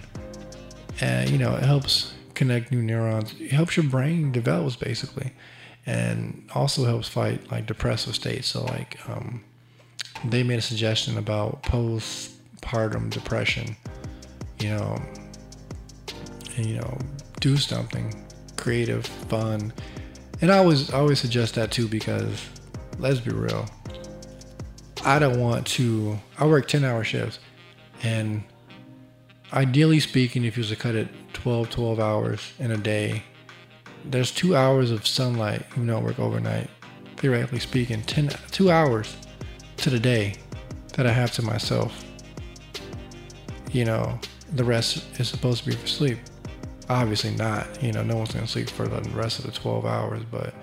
And, 1.01 1.29
you 1.29 1.37
know, 1.37 1.53
it 1.55 1.63
helps 1.63 2.13
connect 2.35 2.71
new 2.71 2.81
neurons. 2.81 3.33
It 3.37 3.51
helps 3.51 3.75
your 3.75 3.85
brain 3.85 4.31
develops 4.31 4.77
basically. 4.77 5.33
And 5.85 6.49
also 6.55 6.85
helps 6.85 7.09
fight 7.09 7.51
like 7.51 7.65
depressive 7.65 8.15
states. 8.15 8.47
So, 8.47 8.63
like, 8.63 8.97
um, 9.09 9.43
they 10.23 10.43
made 10.43 10.59
a 10.59 10.61
suggestion 10.61 11.17
about 11.17 11.63
post 11.63 12.36
postpartum 12.61 13.09
depression, 13.09 13.75
you 14.59 14.69
know, 14.69 15.01
and, 16.55 16.65
you 16.65 16.75
know, 16.75 16.97
do 17.39 17.57
something 17.57 18.13
creative, 18.55 19.05
fun. 19.05 19.71
And 20.41 20.51
I 20.51 20.57
always 20.57 20.91
I 20.91 20.97
always 20.97 21.19
suggest 21.19 21.55
that 21.55 21.71
too 21.71 21.87
because 21.87 22.47
let's 22.99 23.19
be 23.19 23.31
real. 23.31 23.65
I 25.05 25.19
don't 25.19 25.39
want 25.39 25.65
to 25.67 26.19
I 26.37 26.45
work 26.45 26.67
10 26.67 26.83
hour 26.83 27.03
shifts 27.03 27.39
and 28.03 28.43
ideally 29.53 29.99
speaking 29.99 30.43
if 30.43 30.57
you 30.57 30.61
was 30.61 30.69
to 30.69 30.75
cut 30.75 30.95
it 30.95 31.07
12 31.33 31.69
12 31.69 31.99
hours 31.99 32.51
in 32.59 32.71
a 32.71 32.77
day 32.77 33.23
there's 34.03 34.31
two 34.31 34.55
hours 34.55 34.91
of 34.91 35.07
sunlight 35.07 35.63
though 35.77 35.97
I 35.97 36.01
work 36.01 36.19
overnight 36.19 36.69
theoretically 37.15 37.59
speaking 37.59 38.01
10 38.01 38.29
two 38.51 38.69
hours 38.69 39.15
to 39.77 39.89
the 39.89 39.99
day 39.99 40.35
that 40.93 41.07
I 41.07 41.11
have 41.11 41.31
to 41.33 41.41
myself 41.41 42.03
you 43.77 43.85
know, 43.85 44.19
the 44.53 44.63
rest 44.63 45.05
is 45.19 45.27
supposed 45.27 45.63
to 45.63 45.69
be 45.69 45.75
for 45.75 45.85
sleep. 45.85 46.17
Obviously 46.89 47.29
not. 47.35 47.83
You 47.83 47.91
know, 47.91 48.01
no 48.01 48.15
one's 48.17 48.33
gonna 48.33 48.47
sleep 48.47 48.71
for 48.71 48.87
the 48.87 49.07
rest 49.11 49.37
of 49.37 49.45
the 49.45 49.51
12 49.51 49.85
hours, 49.85 50.23
but 50.31 50.55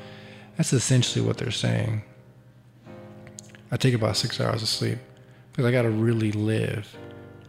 that's 0.57 0.73
essentially 0.73 1.25
what 1.25 1.39
they're 1.39 1.53
saying. 1.53 2.03
I 3.71 3.77
take 3.77 3.95
about 3.95 4.17
six 4.17 4.41
hours 4.41 4.63
of 4.63 4.69
sleep 4.69 4.99
because 5.53 5.65
I 5.65 5.71
gotta 5.71 5.91
really 5.91 6.33
live 6.33 6.97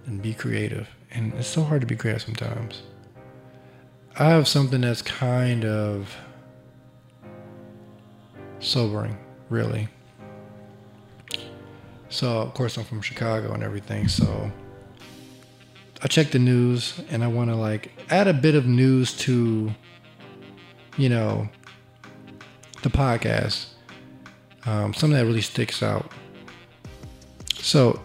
and 0.05 0.21
be 0.21 0.35
creative, 0.35 0.87
and 1.09 1.33
it's 1.33 1.47
so 1.47 1.63
hard 1.63 1.81
to 1.81 1.87
be 1.87 1.95
creative 1.95 2.21
sometimes. 2.21 2.83
I 4.19 4.25
have 4.25 4.47
something 4.47 4.81
that's 4.81 5.01
kind 5.01 5.65
of 5.65 6.15
sobering, 8.59 9.17
really. 9.49 9.87
So, 12.09 12.39
of 12.41 12.53
course, 12.53 12.77
I'm 12.77 12.83
from 12.83 13.01
Chicago 13.01 13.53
and 13.53 13.63
everything, 13.63 14.07
so 14.07 14.51
I 16.05 16.07
check 16.07 16.29
the 16.29 16.37
news 16.37 17.01
and 17.09 17.23
I 17.23 17.27
want 17.27 17.49
to 17.49 17.55
like 17.55 17.91
add 18.11 18.27
a 18.27 18.33
bit 18.33 18.53
of 18.53 18.67
news 18.67 19.11
to, 19.21 19.73
you 20.97 21.09
know, 21.09 21.49
the 22.83 22.89
podcast. 22.89 23.65
Um, 24.67 24.93
something 24.93 25.17
that 25.17 25.25
really 25.25 25.41
sticks 25.41 25.81
out. 25.81 26.11
So, 27.55 27.99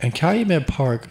in 0.00 0.10
Calumet 0.12 0.68
Park, 0.68 1.10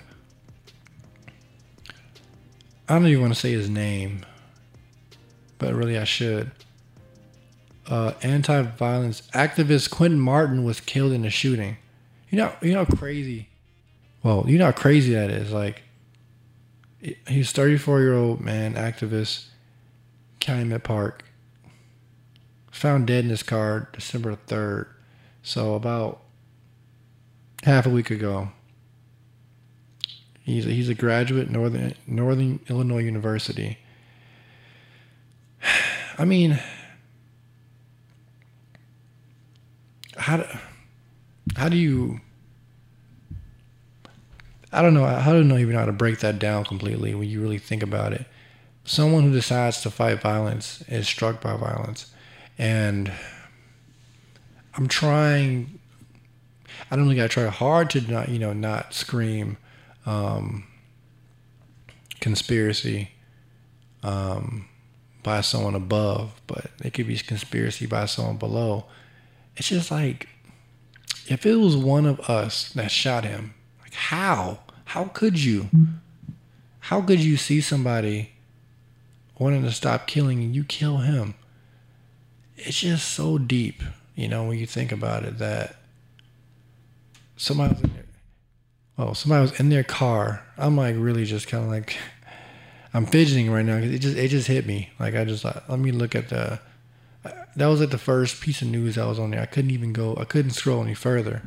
I 2.89 2.95
don't 2.95 3.05
even 3.05 3.21
want 3.21 3.35
to 3.35 3.39
say 3.39 3.51
his 3.51 3.69
name, 3.69 4.25
but 5.59 5.75
really 5.75 5.99
I 5.99 6.03
should. 6.03 6.49
Uh, 7.85 8.13
anti-violence 8.23 9.21
activist 9.35 9.91
Quinton 9.91 10.19
Martin 10.19 10.63
was 10.63 10.79
killed 10.79 11.11
in 11.11 11.25
a 11.25 11.29
shooting. 11.29 11.77
You 12.31 12.39
know, 12.39 12.53
you 12.63 12.73
know 12.73 12.87
crazy. 12.87 13.49
Well, 14.23 14.45
you 14.47 14.57
know 14.57 14.65
how 14.65 14.71
crazy 14.71 15.13
that 15.13 15.29
is. 15.29 15.51
Like, 15.51 15.83
he's 16.99 17.51
34 17.51 18.01
year 18.01 18.13
old 18.13 18.41
man 18.41 18.73
activist 18.73 19.45
calumet 20.39 20.83
park. 20.83 21.23
Found 22.71 23.07
dead 23.07 23.23
in 23.23 23.29
his 23.29 23.43
car 23.43 23.89
december 23.93 24.37
3rd 24.47 24.87
so 25.41 25.75
about 25.75 26.21
half 27.63 27.85
a 27.85 27.89
week 27.89 28.11
ago. 28.11 28.49
He's 30.43 30.65
a, 30.65 30.69
he's 30.69 30.89
a 30.89 30.93
graduate 30.93 31.49
northern 31.49 31.93
northern 32.05 32.59
illinois 32.69 33.03
university. 33.03 33.77
I 36.17 36.25
mean 36.25 36.59
how 40.17 40.37
do, 40.37 40.45
how 41.55 41.69
do 41.69 41.77
you 41.77 42.19
I 44.71 44.81
don't 44.81 44.93
know. 44.93 45.05
I 45.05 45.25
don't 45.25 45.47
know 45.47 45.57
even 45.57 45.75
how 45.75 45.85
to 45.85 45.93
break 45.93 46.19
that 46.19 46.39
down 46.39 46.65
completely 46.65 47.15
when 47.15 47.29
you 47.29 47.41
really 47.41 47.57
think 47.57 47.83
about 47.83 48.13
it. 48.13 48.25
Someone 48.83 49.23
who 49.23 49.31
decides 49.31 49.81
to 49.81 49.91
fight 49.91 50.21
violence 50.21 50.83
is 50.87 51.07
struck 51.07 51.41
by 51.41 51.55
violence. 51.55 52.13
And 52.57 53.11
I'm 54.75 54.87
trying, 54.87 55.79
I 56.91 56.95
don't 56.95 57.07
think 57.07 57.19
I 57.19 57.27
try 57.27 57.45
hard 57.47 57.89
to 57.91 58.01
not, 58.01 58.29
you 58.29 58.39
know, 58.39 58.53
not 58.53 58.93
scream 58.93 59.57
um, 60.05 60.65
conspiracy 62.19 63.11
um, 64.03 64.67
by 65.23 65.41
someone 65.41 65.75
above, 65.75 66.39
but 66.47 66.71
it 66.83 66.93
could 66.93 67.07
be 67.07 67.17
conspiracy 67.17 67.85
by 67.85 68.05
someone 68.05 68.37
below. 68.37 68.85
It's 69.55 69.69
just 69.69 69.91
like, 69.91 70.27
if 71.27 71.45
it 71.45 71.55
was 71.55 71.75
one 71.75 72.05
of 72.05 72.19
us 72.29 72.71
that 72.73 72.91
shot 72.91 73.25
him, 73.25 73.53
how? 73.97 74.59
How 74.85 75.05
could 75.05 75.43
you? 75.43 75.69
How 76.81 77.01
could 77.01 77.19
you 77.19 77.35
see 77.35 77.61
somebody 77.61 78.33
wanting 79.39 79.63
to 79.63 79.71
stop 79.71 80.05
killing 80.05 80.41
and 80.43 80.55
you 80.55 80.63
kill 80.63 80.97
him? 80.97 81.33
It's 82.55 82.79
just 82.79 83.09
so 83.09 83.39
deep, 83.39 83.81
you 84.15 84.27
know, 84.27 84.45
when 84.45 84.59
you 84.59 84.67
think 84.67 84.91
about 84.91 85.23
it 85.23 85.39
that 85.39 85.77
somebody 87.35 87.73
was 87.73 87.83
in 87.83 87.93
their, 87.93 88.05
oh, 88.99 89.13
somebody 89.13 89.41
was 89.41 89.59
in 89.59 89.69
their 89.69 89.83
car. 89.83 90.45
I'm 90.57 90.77
like 90.77 90.95
really 90.97 91.25
just 91.25 91.47
kind 91.47 91.63
of 91.63 91.69
like 91.71 91.97
I'm 92.93 93.07
fidgeting 93.07 93.51
right 93.51 93.65
now 93.65 93.77
because 93.77 93.93
it 93.93 93.99
just 93.99 94.15
it 94.15 94.27
just 94.29 94.47
hit 94.47 94.67
me. 94.67 94.91
Like 94.99 95.15
I 95.15 95.25
just 95.25 95.41
thought, 95.41 95.63
let 95.67 95.79
me 95.79 95.91
look 95.91 96.15
at 96.15 96.29
the. 96.29 96.59
That 97.55 97.65
was 97.65 97.79
like 97.79 97.89
the 97.89 97.97
first 97.97 98.41
piece 98.41 98.61
of 98.61 98.67
news 98.67 98.95
that 98.95 99.07
was 99.07 99.17
on 99.17 99.31
there. 99.31 99.41
I 99.41 99.47
couldn't 99.47 99.71
even 99.71 99.91
go. 99.91 100.15
I 100.17 100.23
couldn't 100.23 100.51
scroll 100.51 100.83
any 100.83 100.93
further. 100.93 101.41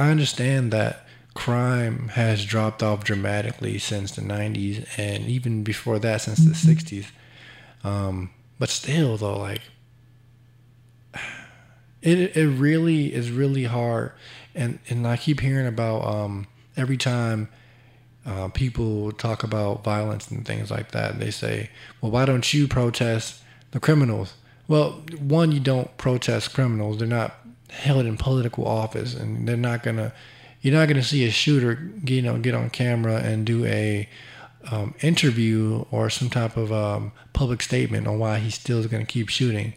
I 0.00 0.10
understand 0.10 0.72
that 0.72 1.06
crime 1.34 2.08
has 2.08 2.44
dropped 2.44 2.82
off 2.82 3.04
dramatically 3.04 3.78
since 3.78 4.12
the 4.12 4.22
90s 4.22 4.86
and 4.98 5.26
even 5.26 5.62
before 5.62 5.98
that 6.00 6.20
since 6.20 6.38
the 6.38 6.74
60s 6.74 7.06
um, 7.84 8.30
but 8.58 8.68
still 8.68 9.16
though 9.16 9.38
like 9.38 9.62
it, 12.02 12.36
it 12.36 12.48
really 12.48 13.12
is 13.14 13.30
really 13.30 13.64
hard. 13.64 14.12
And 14.54 14.78
and 14.88 15.06
i 15.06 15.16
keep 15.16 15.40
hearing 15.40 15.66
about 15.66 16.04
um, 16.04 16.46
every 16.76 16.96
time 16.96 17.48
uh, 18.26 18.48
people 18.48 19.12
talk 19.12 19.42
about 19.42 19.84
violence 19.84 20.30
and 20.30 20.44
things 20.44 20.70
like 20.70 20.90
that 20.90 21.18
they 21.18 21.30
say 21.30 21.70
well 22.00 22.10
why 22.10 22.24
don't 22.24 22.52
you 22.52 22.66
protest 22.66 23.42
the 23.70 23.80
criminals? 23.80 24.34
Well 24.66 25.02
one 25.18 25.52
you 25.52 25.60
don't 25.60 25.96
protest 25.96 26.52
criminals. 26.52 26.98
They're 26.98 27.08
not 27.08 27.39
held 27.70 28.06
in 28.06 28.16
political 28.16 28.66
office 28.66 29.14
and 29.14 29.48
they're 29.48 29.56
not 29.56 29.82
gonna 29.82 30.12
you're 30.60 30.74
not 30.74 30.88
gonna 30.88 31.02
see 31.02 31.24
a 31.26 31.30
shooter 31.30 31.90
you 32.04 32.22
know 32.22 32.38
get 32.38 32.54
on 32.54 32.70
camera 32.70 33.16
and 33.16 33.46
do 33.46 33.64
a 33.64 34.08
um, 34.70 34.94
interview 35.00 35.84
or 35.90 36.10
some 36.10 36.28
type 36.28 36.56
of 36.56 36.72
um, 36.72 37.12
public 37.32 37.62
statement 37.62 38.06
on 38.06 38.18
why 38.18 38.38
he 38.38 38.50
still 38.50 38.78
is 38.78 38.86
gonna 38.86 39.04
keep 39.04 39.28
shooting. 39.28 39.74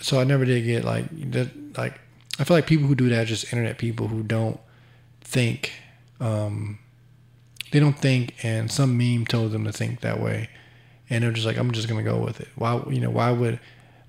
So 0.00 0.20
I 0.20 0.24
never 0.24 0.44
did 0.44 0.64
get 0.64 0.84
like 0.84 1.06
that 1.32 1.78
like 1.78 2.00
I 2.38 2.44
feel 2.44 2.56
like 2.56 2.66
people 2.66 2.86
who 2.86 2.94
do 2.94 3.08
that 3.08 3.22
are 3.22 3.24
just 3.24 3.52
internet 3.52 3.78
people 3.78 4.08
who 4.08 4.22
don't 4.22 4.60
think 5.22 5.72
um, 6.20 6.78
they 7.70 7.80
don't 7.80 7.98
think 7.98 8.34
and 8.42 8.70
some 8.70 8.96
meme 8.98 9.26
told 9.26 9.52
them 9.52 9.64
to 9.64 9.72
think 9.72 10.00
that 10.00 10.20
way. 10.20 10.50
And 11.08 11.22
they're 11.24 11.32
just 11.32 11.46
like 11.46 11.56
I'm 11.56 11.70
just 11.70 11.88
gonna 11.88 12.02
go 12.02 12.18
with 12.18 12.40
it. 12.40 12.48
Why 12.56 12.82
you 12.90 13.00
know 13.00 13.10
why 13.10 13.30
would 13.30 13.58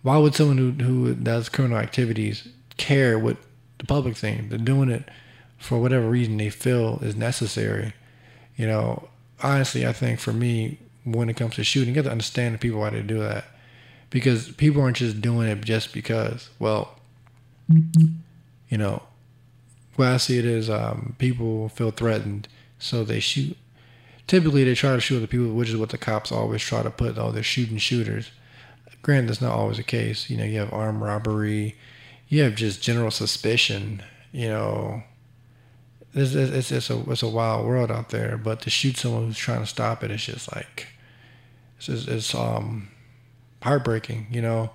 why 0.01 0.17
would 0.17 0.35
someone 0.35 0.57
who, 0.57 0.71
who 0.71 1.15
does 1.15 1.49
criminal 1.49 1.77
activities 1.77 2.47
care 2.77 3.19
what 3.19 3.37
the 3.79 3.85
public 3.85 4.15
think. 4.15 4.49
They're 4.49 4.57
doing 4.57 4.89
it 4.89 5.09
for 5.57 5.79
whatever 5.79 6.09
reason 6.09 6.37
they 6.37 6.49
feel 6.49 6.99
is 7.01 7.15
necessary. 7.15 7.93
You 8.55 8.67
know, 8.67 9.09
honestly, 9.41 9.85
I 9.85 9.93
think 9.93 10.19
for 10.19 10.33
me, 10.33 10.79
when 11.03 11.29
it 11.29 11.37
comes 11.37 11.55
to 11.55 11.63
shooting, 11.63 11.89
you 11.89 11.95
have 11.95 12.05
to 12.05 12.11
understand 12.11 12.55
the 12.55 12.59
people 12.59 12.79
why 12.79 12.89
they 12.89 13.01
do 13.01 13.19
that. 13.19 13.45
Because 14.09 14.51
people 14.51 14.81
aren't 14.81 14.97
just 14.97 15.21
doing 15.21 15.47
it 15.47 15.61
just 15.61 15.93
because. 15.93 16.49
Well, 16.59 16.97
you 18.69 18.77
know, 18.77 19.03
what 19.95 20.07
I 20.09 20.17
see 20.17 20.37
it 20.37 20.45
is 20.45 20.69
um, 20.69 21.15
people 21.17 21.69
feel 21.69 21.91
threatened, 21.91 22.47
so 22.79 23.03
they 23.03 23.19
shoot. 23.19 23.57
Typically, 24.27 24.63
they 24.63 24.75
try 24.75 24.93
to 24.93 25.01
shoot 25.01 25.19
the 25.19 25.27
people, 25.27 25.53
which 25.53 25.69
is 25.69 25.77
what 25.77 25.89
the 25.89 25.97
cops 25.97 26.31
always 26.31 26.61
try 26.61 26.83
to 26.83 26.89
put. 26.89 27.17
Oh, 27.17 27.31
they're 27.31 27.43
shooting 27.43 27.77
shooters. 27.77 28.31
Granted, 29.01 29.29
that's 29.29 29.41
not 29.41 29.53
always 29.53 29.77
the 29.77 29.83
case. 29.83 30.29
You 30.29 30.37
know, 30.37 30.43
you 30.43 30.59
have 30.59 30.73
armed 30.73 31.01
robbery, 31.01 31.75
you 32.29 32.43
have 32.43 32.55
just 32.55 32.81
general 32.81 33.11
suspicion. 33.11 34.03
You 34.31 34.49
know, 34.49 35.03
it's 36.13 36.33
it's 36.33 36.71
it's 36.71 36.89
a 36.89 37.09
it's 37.09 37.23
a 37.23 37.29
wild 37.29 37.65
world 37.65 37.91
out 37.91 38.09
there. 38.09 38.37
But 38.37 38.61
to 38.61 38.69
shoot 38.69 38.97
someone 38.97 39.27
who's 39.27 39.37
trying 39.37 39.61
to 39.61 39.67
stop 39.67 40.03
it, 40.03 40.11
it's 40.11 40.25
just 40.25 40.53
like 40.55 40.87
it's 41.77 41.87
just, 41.87 42.07
it's 42.07 42.35
um 42.35 42.89
heartbreaking. 43.63 44.27
You 44.31 44.41
know, 44.41 44.71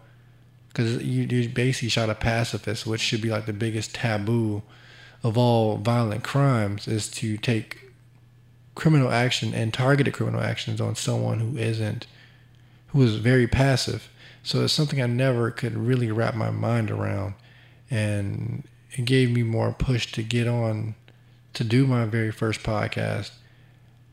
because 0.69 1.03
you 1.03 1.25
you 1.25 1.49
basically 1.49 1.89
shot 1.89 2.11
a 2.11 2.15
pacifist, 2.15 2.87
which 2.87 3.01
should 3.01 3.23
be 3.23 3.31
like 3.31 3.47
the 3.47 3.53
biggest 3.53 3.95
taboo 3.95 4.63
of 5.23 5.39
all 5.39 5.77
violent 5.77 6.25
crimes 6.25 6.89
is 6.89 7.09
to 7.09 7.37
take 7.37 7.79
criminal 8.75 9.11
action 9.11 9.55
and 9.55 9.73
targeted 9.73 10.15
criminal 10.15 10.41
actions 10.41 10.81
on 10.81 10.97
someone 10.97 11.39
who 11.39 11.57
isn't 11.57 12.07
who 12.89 13.03
is 13.03 13.17
very 13.17 13.47
passive. 13.47 14.09
So 14.43 14.65
it's 14.65 14.73
something 14.73 15.01
I 15.01 15.07
never 15.07 15.51
could 15.51 15.77
really 15.77 16.11
wrap 16.11 16.35
my 16.35 16.51
mind 16.51 16.91
around 16.91 17.35
and 17.93 18.67
it 18.93 19.05
gave 19.05 19.31
me 19.31 19.43
more 19.43 19.73
push 19.73 20.11
to 20.13 20.23
get 20.23 20.49
on 20.49 20.95
to 21.53 21.63
do 21.63 21.87
my 21.87 22.07
very 22.07 22.33
first 22.33 22.63
podcast. 22.63 23.31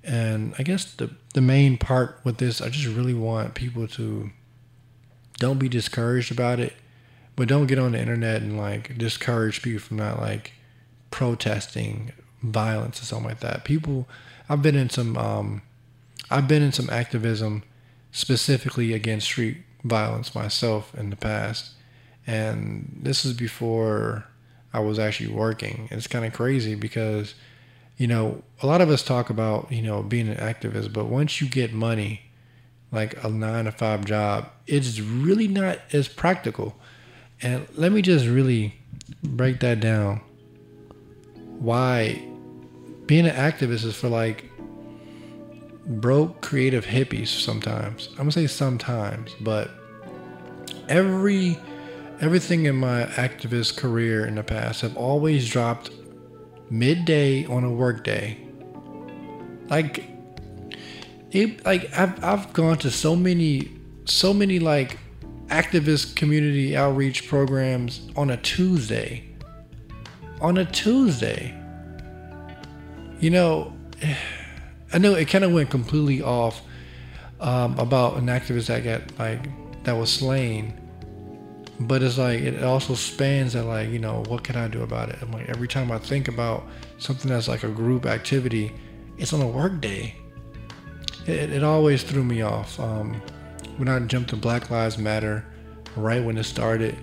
And 0.03 0.53
I 0.59 0.63
guess 0.63 0.93
the 0.93 1.11
the 1.33 1.41
main 1.41 1.77
part 1.77 2.19
with 2.23 2.37
this, 2.37 2.61
I 2.61 2.69
just 2.69 2.93
really 2.93 3.13
want 3.13 3.53
people 3.53 3.87
to 3.87 4.31
don't 5.39 5.59
be 5.59 5.69
discouraged 5.69 6.31
about 6.31 6.59
it, 6.59 6.73
but 7.37 7.47
don't 7.47 7.67
get 7.67 7.79
on 7.79 7.93
the 7.93 7.99
internet 7.99 8.41
and 8.41 8.57
like 8.57 8.97
discourage 8.97 9.61
people 9.61 9.79
from 9.79 9.97
not 9.97 10.19
like 10.19 10.51
protesting 11.09 12.11
violence 12.43 13.01
or 13.01 13.05
something 13.05 13.29
like 13.29 13.39
that. 13.39 13.63
People, 13.63 14.07
I've 14.49 14.61
been 14.61 14.75
in 14.75 14.89
some, 14.89 15.17
um, 15.17 15.61
I've 16.29 16.47
been 16.47 16.61
in 16.61 16.73
some 16.73 16.89
activism 16.89 17.63
specifically 18.11 18.91
against 18.93 19.27
street 19.27 19.57
violence 19.83 20.35
myself 20.35 20.93
in 20.95 21.09
the 21.09 21.15
past, 21.15 21.71
and 22.27 22.99
this 23.01 23.25
is 23.25 23.33
before 23.33 24.25
I 24.73 24.79
was 24.79 24.99
actually 24.99 25.33
working. 25.33 25.87
It's 25.91 26.07
kind 26.07 26.25
of 26.25 26.33
crazy 26.33 26.75
because, 26.75 27.33
you 27.97 28.07
know, 28.07 28.43
a 28.61 28.67
lot 28.67 28.81
of 28.81 28.89
us 28.89 29.03
talk 29.03 29.29
about, 29.29 29.71
you 29.71 29.81
know, 29.81 30.03
being 30.03 30.29
an 30.29 30.37
activist, 30.37 30.93
but 30.93 31.05
once 31.05 31.41
you 31.41 31.47
get 31.47 31.73
money, 31.73 32.21
like 32.91 33.23
a 33.23 33.29
nine 33.29 33.65
to 33.65 33.71
five 33.71 34.05
job, 34.05 34.49
it's 34.67 34.99
really 34.99 35.47
not 35.47 35.79
as 35.93 36.07
practical. 36.07 36.75
And 37.41 37.67
let 37.75 37.91
me 37.91 38.01
just 38.01 38.25
really 38.25 38.75
break 39.23 39.59
that 39.61 39.79
down. 39.79 40.21
Why 41.59 42.21
being 43.05 43.25
an 43.25 43.35
activist 43.35 43.85
is 43.85 43.95
for 43.95 44.07
like 44.09 44.45
broke 45.85 46.41
creative 46.41 46.85
hippies 46.85 47.27
sometimes. 47.27 48.09
I'm 48.11 48.17
gonna 48.17 48.31
say 48.31 48.47
sometimes, 48.47 49.35
but 49.41 49.71
every 50.87 51.57
everything 52.21 52.65
in 52.65 52.75
my 52.75 53.03
activist 53.03 53.77
career 53.77 54.25
in 54.25 54.35
the 54.35 54.43
past 54.43 54.81
have 54.81 54.97
always 54.97 55.49
dropped 55.49 55.91
midday 56.69 57.45
on 57.45 57.63
a 57.63 57.71
workday. 57.71 58.37
Like 59.69 60.05
it 61.31 61.65
like 61.65 61.97
I've 61.97 62.23
I've 62.23 62.53
gone 62.53 62.77
to 62.79 62.91
so 62.91 63.15
many 63.15 63.71
so 64.05 64.33
many 64.33 64.59
like 64.59 64.97
activist 65.47 66.15
community 66.15 66.75
outreach 66.75 67.27
programs 67.27 68.07
on 68.15 68.29
a 68.29 68.37
Tuesday. 68.37 69.25
On 70.41 70.57
a 70.57 70.65
Tuesday. 70.65 71.55
You 73.19 73.29
know, 73.29 73.73
I 74.93 74.97
know 74.97 75.13
it 75.13 75.27
kind 75.27 75.43
of 75.43 75.51
went 75.51 75.69
completely 75.69 76.21
off 76.21 76.61
um, 77.39 77.77
about 77.79 78.17
an 78.17 78.25
activist 78.25 78.67
that 78.67 78.83
got 78.83 79.19
like 79.19 79.83
that 79.83 79.93
was 79.93 80.11
slain 80.11 80.78
but 81.81 82.03
it's 82.03 82.17
like 82.17 82.41
it 82.41 82.63
also 82.63 82.93
spans 82.93 83.55
at 83.55 83.65
like 83.65 83.89
you 83.89 83.99
know 83.99 84.23
what 84.27 84.43
can 84.43 84.55
i 84.55 84.67
do 84.67 84.81
about 84.83 85.09
it? 85.09 85.17
I'm 85.21 85.31
like 85.31 85.47
every 85.49 85.67
time 85.67 85.91
i 85.91 85.97
think 85.97 86.27
about 86.27 86.67
something 86.97 87.29
that's 87.29 87.47
like 87.47 87.63
a 87.63 87.69
group 87.69 88.05
activity 88.05 88.73
it's 89.17 89.33
on 89.33 89.41
a 89.41 89.47
work 89.47 89.81
day. 89.81 90.15
It, 91.27 91.51
it 91.51 91.63
always 91.63 92.03
threw 92.03 92.23
me 92.23 92.41
off. 92.41 92.79
Um, 92.79 93.21
when 93.77 93.87
i 93.87 93.97
jumped 93.99 94.29
to 94.31 94.35
black 94.35 94.69
lives 94.69 94.97
matter 94.97 95.45
right 95.95 96.23
when 96.23 96.37
it 96.37 96.43
started 96.43 96.95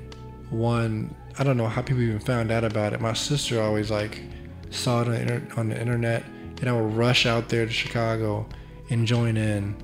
one 0.50 1.14
i 1.38 1.44
don't 1.44 1.56
know 1.56 1.66
how 1.66 1.82
people 1.82 2.02
even 2.02 2.20
found 2.20 2.50
out 2.50 2.64
about 2.64 2.92
it. 2.92 3.00
My 3.00 3.14
sister 3.14 3.62
always 3.62 3.90
like 3.90 4.20
saw 4.70 5.02
it 5.02 5.08
on 5.08 5.14
the, 5.14 5.20
inter- 5.22 5.48
on 5.56 5.68
the 5.70 5.80
internet 5.80 6.24
and 6.60 6.68
i 6.68 6.72
would 6.72 6.94
rush 6.94 7.24
out 7.24 7.48
there 7.48 7.64
to 7.64 7.72
chicago 7.72 8.46
and 8.90 9.06
join 9.06 9.36
in. 9.36 9.74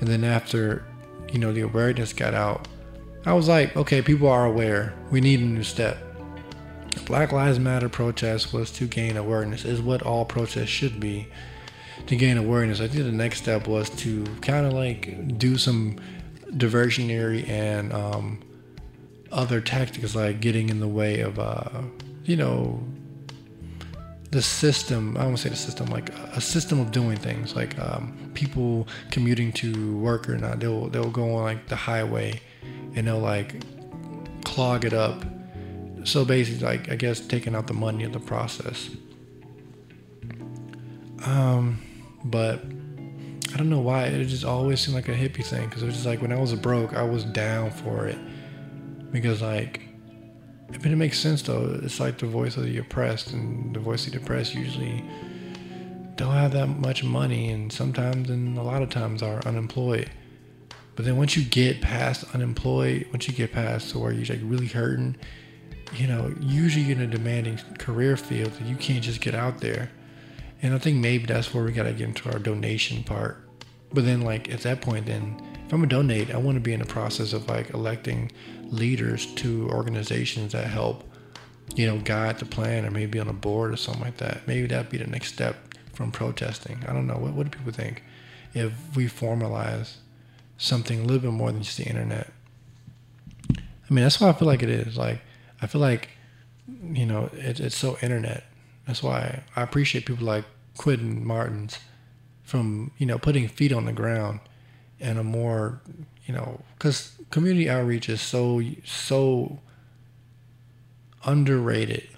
And 0.00 0.08
then 0.08 0.22
after 0.22 0.84
you 1.32 1.38
know 1.38 1.52
the 1.52 1.62
awareness 1.62 2.12
got 2.12 2.34
out 2.34 2.68
I 3.28 3.34
was 3.34 3.46
like, 3.46 3.76
okay, 3.76 4.00
people 4.00 4.26
are 4.28 4.46
aware. 4.46 4.94
We 5.10 5.20
need 5.20 5.40
a 5.40 5.44
new 5.44 5.62
step. 5.62 5.98
Black 7.04 7.30
Lives 7.30 7.58
Matter 7.58 7.90
protest 7.90 8.54
was 8.54 8.70
to 8.70 8.86
gain 8.86 9.18
awareness, 9.18 9.66
is 9.66 9.82
what 9.82 10.00
all 10.00 10.24
protests 10.24 10.70
should 10.70 10.98
be 10.98 11.28
to 12.06 12.16
gain 12.16 12.38
awareness. 12.38 12.80
I 12.80 12.88
think 12.88 13.04
the 13.04 13.12
next 13.12 13.42
step 13.42 13.68
was 13.68 13.90
to 13.90 14.24
kind 14.40 14.64
of 14.64 14.72
like 14.72 15.36
do 15.36 15.58
some 15.58 15.96
diversionary 16.52 17.46
and 17.46 17.92
um, 17.92 18.40
other 19.30 19.60
tactics 19.60 20.14
like 20.14 20.40
getting 20.40 20.70
in 20.70 20.80
the 20.80 20.88
way 20.88 21.20
of, 21.20 21.38
uh, 21.38 21.82
you 22.24 22.36
know, 22.36 22.82
the 24.30 24.40
system. 24.40 25.18
I 25.18 25.20
won't 25.20 25.32
want 25.32 25.36
to 25.36 25.42
say 25.42 25.48
the 25.50 25.56
system, 25.56 25.88
like 25.88 26.08
a 26.34 26.40
system 26.40 26.80
of 26.80 26.92
doing 26.92 27.18
things, 27.18 27.54
like 27.54 27.78
um, 27.78 28.30
people 28.32 28.88
commuting 29.10 29.52
to 29.52 29.98
work 29.98 30.30
or 30.30 30.38
not. 30.38 30.60
They'll 30.60 30.88
they'll 30.88 31.10
go 31.10 31.34
on 31.34 31.42
like 31.42 31.66
the 31.66 31.76
highway 31.76 32.40
and 32.98 33.06
they'll 33.06 33.18
like 33.18 33.62
clog 34.44 34.84
it 34.84 34.92
up. 34.92 35.24
So 36.04 36.24
basically, 36.24 36.66
like 36.66 36.90
I 36.90 36.96
guess 36.96 37.20
taking 37.20 37.54
out 37.54 37.66
the 37.66 37.74
money 37.74 38.04
of 38.04 38.12
the 38.12 38.20
process. 38.20 38.90
Um, 41.24 41.80
but 42.24 42.60
I 43.52 43.56
don't 43.56 43.70
know 43.70 43.80
why 43.80 44.04
it 44.06 44.24
just 44.26 44.44
always 44.44 44.80
seemed 44.80 44.94
like 44.94 45.08
a 45.08 45.14
hippie 45.14 45.44
thing 45.44 45.68
because 45.68 45.82
it 45.82 45.86
was 45.86 45.94
just 45.94 46.06
like 46.06 46.20
when 46.20 46.32
I 46.32 46.38
was 46.38 46.54
broke, 46.54 46.94
I 46.94 47.02
was 47.02 47.24
down 47.24 47.70
for 47.70 48.06
it 48.06 48.18
because 49.12 49.42
like. 49.42 49.82
Mean, 50.70 50.92
it 50.92 50.96
makes 50.96 51.18
sense 51.18 51.40
though. 51.40 51.80
It's 51.82 51.98
like 51.98 52.18
the 52.18 52.26
voice 52.26 52.58
of 52.58 52.64
the 52.64 52.76
oppressed, 52.76 53.32
and 53.32 53.74
the 53.74 53.80
voice 53.80 54.06
of 54.06 54.12
the 54.12 54.18
oppressed 54.18 54.54
usually 54.54 55.02
don't 56.16 56.34
have 56.34 56.52
that 56.52 56.66
much 56.66 57.02
money, 57.02 57.48
and 57.48 57.72
sometimes, 57.72 58.28
and 58.28 58.58
a 58.58 58.62
lot 58.62 58.82
of 58.82 58.90
times, 58.90 59.22
are 59.22 59.40
unemployed. 59.46 60.10
But 60.98 61.04
then 61.04 61.16
once 61.16 61.36
you 61.36 61.44
get 61.44 61.80
past 61.80 62.24
unemployed, 62.34 63.06
once 63.12 63.28
you 63.28 63.32
get 63.32 63.52
past 63.52 63.90
to 63.90 64.00
where 64.00 64.10
you're 64.10 64.26
like 64.26 64.40
really 64.42 64.66
hurting, 64.66 65.14
you 65.94 66.08
know, 66.08 66.34
usually 66.40 66.90
in 66.90 67.00
a 67.00 67.06
demanding 67.06 67.56
career 67.78 68.16
field, 68.16 68.50
you 68.64 68.74
can't 68.74 69.04
just 69.04 69.20
get 69.20 69.32
out 69.32 69.60
there. 69.60 69.92
And 70.60 70.74
I 70.74 70.78
think 70.78 70.96
maybe 70.96 71.26
that's 71.26 71.54
where 71.54 71.62
we 71.62 71.70
gotta 71.70 71.92
get 71.92 72.08
into 72.08 72.28
our 72.32 72.40
donation 72.40 73.04
part. 73.04 73.48
But 73.92 74.06
then, 74.06 74.22
like 74.22 74.52
at 74.52 74.62
that 74.62 74.80
point, 74.80 75.06
then 75.06 75.40
if 75.64 75.72
I'm 75.72 75.78
gonna 75.78 75.86
donate, 75.86 76.34
I 76.34 76.36
want 76.36 76.56
to 76.56 76.60
be 76.60 76.72
in 76.72 76.80
the 76.80 76.86
process 76.86 77.32
of 77.32 77.48
like 77.48 77.72
electing 77.74 78.32
leaders 78.64 79.26
to 79.36 79.70
organizations 79.70 80.50
that 80.50 80.66
help, 80.66 81.04
you 81.76 81.86
know, 81.86 82.00
guide 82.00 82.40
the 82.40 82.44
plan, 82.44 82.84
or 82.84 82.90
maybe 82.90 83.20
on 83.20 83.28
a 83.28 83.32
board 83.32 83.72
or 83.72 83.76
something 83.76 84.02
like 84.02 84.16
that. 84.16 84.48
Maybe 84.48 84.66
that'd 84.66 84.90
be 84.90 84.98
the 84.98 85.06
next 85.06 85.32
step 85.32 85.76
from 85.92 86.10
protesting. 86.10 86.84
I 86.88 86.92
don't 86.92 87.06
know. 87.06 87.18
What, 87.18 87.34
what 87.34 87.48
do 87.48 87.56
people 87.56 87.70
think? 87.72 88.02
If 88.52 88.72
we 88.96 89.06
formalize 89.06 89.98
something 90.58 91.00
a 91.00 91.02
little 91.02 91.20
bit 91.20 91.32
more 91.32 91.50
than 91.50 91.62
just 91.62 91.78
the 91.78 91.84
internet. 91.84 92.30
I 93.48 93.94
mean, 93.94 94.02
that's 94.02 94.20
why 94.20 94.28
I 94.28 94.32
feel 94.34 94.48
like 94.48 94.62
it 94.62 94.68
is. 94.68 94.98
Like, 94.98 95.22
I 95.62 95.66
feel 95.66 95.80
like, 95.80 96.10
you 96.82 97.06
know, 97.06 97.30
it, 97.32 97.58
it's 97.60 97.76
so 97.76 97.96
internet. 98.02 98.44
That's 98.86 99.02
why 99.02 99.42
I 99.56 99.62
appreciate 99.62 100.04
people 100.04 100.26
like 100.26 100.44
Quinton 100.76 101.24
Martins 101.26 101.78
from, 102.42 102.90
you 102.98 103.06
know, 103.06 103.18
putting 103.18 103.48
feet 103.48 103.72
on 103.72 103.86
the 103.86 103.92
ground 103.92 104.40
and 105.00 105.18
a 105.18 105.24
more, 105.24 105.80
you 106.26 106.34
know, 106.34 106.60
because 106.76 107.12
community 107.30 107.70
outreach 107.70 108.08
is 108.08 108.20
so, 108.20 108.60
so 108.84 109.60
underrated. 111.24 112.08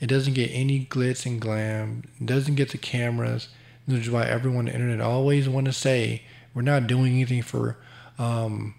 It 0.00 0.06
doesn't 0.06 0.34
get 0.34 0.50
any 0.52 0.86
glitz 0.86 1.26
and 1.26 1.40
glam. 1.40 2.04
It 2.20 2.26
doesn't 2.26 2.54
get 2.54 2.70
the 2.70 2.78
cameras. 2.78 3.48
Which 3.86 4.02
is 4.02 4.10
why 4.10 4.24
everyone 4.24 4.60
on 4.60 4.64
the 4.66 4.74
internet 4.74 5.00
always 5.00 5.48
want 5.48 5.66
to 5.66 5.72
say 5.72 6.22
we're 6.54 6.62
not 6.62 6.86
doing 6.86 7.12
anything 7.12 7.42
for 7.42 7.76
um, 8.18 8.74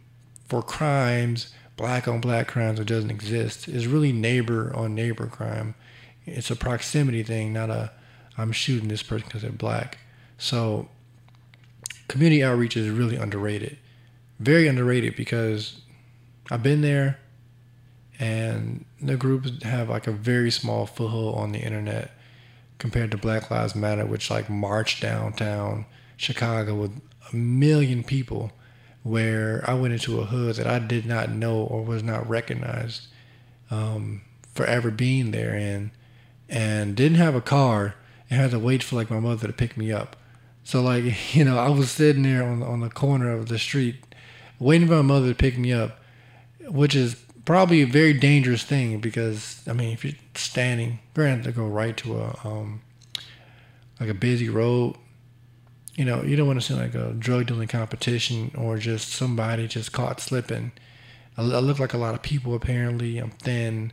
for 0.47 0.61
crimes, 0.61 1.53
black 1.77 2.07
on 2.07 2.21
black 2.21 2.47
crimes 2.47 2.79
that 2.79 2.85
doesn't 2.85 3.09
exist. 3.09 3.67
It's 3.67 3.85
really 3.85 4.11
neighbor 4.11 4.71
on 4.75 4.93
neighbor 4.93 5.27
crime. 5.27 5.75
It's 6.25 6.51
a 6.51 6.55
proximity 6.55 7.23
thing, 7.23 7.53
not 7.53 7.69
a 7.69 7.91
I'm 8.37 8.51
shooting 8.51 8.87
this 8.87 9.03
person 9.03 9.27
because 9.27 9.41
they're 9.41 9.51
black. 9.51 9.99
So 10.37 10.89
community 12.07 12.43
outreach 12.43 12.75
is 12.75 12.89
really 12.89 13.15
underrated. 13.15 13.77
Very 14.39 14.67
underrated 14.67 15.15
because 15.15 15.81
I've 16.49 16.63
been 16.63 16.81
there 16.81 17.19
and 18.19 18.85
the 19.01 19.17
groups 19.17 19.63
have 19.63 19.89
like 19.89 20.07
a 20.07 20.11
very 20.11 20.51
small 20.51 20.85
foothold 20.85 21.37
on 21.37 21.51
the 21.51 21.59
internet 21.59 22.11
compared 22.77 23.11
to 23.11 23.17
Black 23.17 23.49
Lives 23.49 23.75
Matter, 23.75 24.05
which 24.05 24.29
like 24.29 24.49
marched 24.49 25.01
downtown 25.01 25.85
Chicago 26.17 26.75
with 26.75 27.01
a 27.31 27.35
million 27.35 28.03
people 28.03 28.51
where 29.03 29.63
I 29.67 29.73
went 29.73 29.93
into 29.93 30.19
a 30.19 30.25
hood 30.25 30.55
that 30.55 30.67
I 30.67 30.79
did 30.79 31.05
not 31.05 31.31
know 31.31 31.63
or 31.63 31.83
was 31.83 32.03
not 32.03 32.27
recognized 32.29 33.07
um, 33.69 34.21
for 34.53 34.65
ever 34.65 34.91
being 34.91 35.31
there 35.31 35.55
in, 35.55 35.91
and 36.49 36.95
didn't 36.95 37.17
have 37.17 37.35
a 37.35 37.41
car 37.41 37.95
and 38.29 38.39
had 38.39 38.51
to 38.51 38.59
wait 38.59 38.83
for 38.83 38.95
like 38.95 39.09
my 39.09 39.19
mother 39.19 39.47
to 39.47 39.53
pick 39.53 39.77
me 39.77 39.91
up. 39.91 40.15
So 40.63 40.81
like 40.81 41.03
you 41.35 41.43
know 41.43 41.57
I 41.57 41.69
was 41.69 41.91
sitting 41.91 42.23
there 42.23 42.43
on 42.43 42.61
on 42.61 42.81
the 42.81 42.89
corner 42.89 43.31
of 43.31 43.47
the 43.47 43.59
street 43.59 43.95
waiting 44.59 44.87
for 44.87 44.95
my 44.95 45.01
mother 45.01 45.29
to 45.29 45.35
pick 45.35 45.57
me 45.57 45.73
up, 45.73 45.99
which 46.67 46.95
is 46.95 47.15
probably 47.45 47.81
a 47.81 47.87
very 47.87 48.13
dangerous 48.13 48.63
thing 48.63 48.99
because 48.99 49.63
I 49.67 49.73
mean 49.73 49.91
if 49.93 50.05
you're 50.05 50.13
standing, 50.35 50.99
granted 51.13 51.45
to 51.45 51.51
go 51.51 51.67
right 51.67 51.97
to 51.97 52.19
a 52.19 52.39
um, 52.43 52.81
like 53.99 54.09
a 54.09 54.13
busy 54.13 54.49
road 54.49 54.95
you 55.95 56.05
know, 56.05 56.23
you 56.23 56.35
don't 56.35 56.47
want 56.47 56.61
to 56.61 56.65
seem 56.65 56.77
like 56.77 56.95
a 56.95 57.13
drug 57.13 57.47
dealing 57.47 57.67
competition 57.67 58.51
or 58.57 58.77
just 58.77 59.09
somebody 59.09 59.67
just 59.67 59.91
caught 59.91 60.19
slipping. 60.19 60.71
I, 61.37 61.41
I 61.41 61.59
look 61.59 61.79
like 61.79 61.93
a 61.93 61.97
lot 61.97 62.13
of 62.13 62.21
people 62.21 62.55
apparently. 62.55 63.17
I'm 63.17 63.31
thin. 63.31 63.91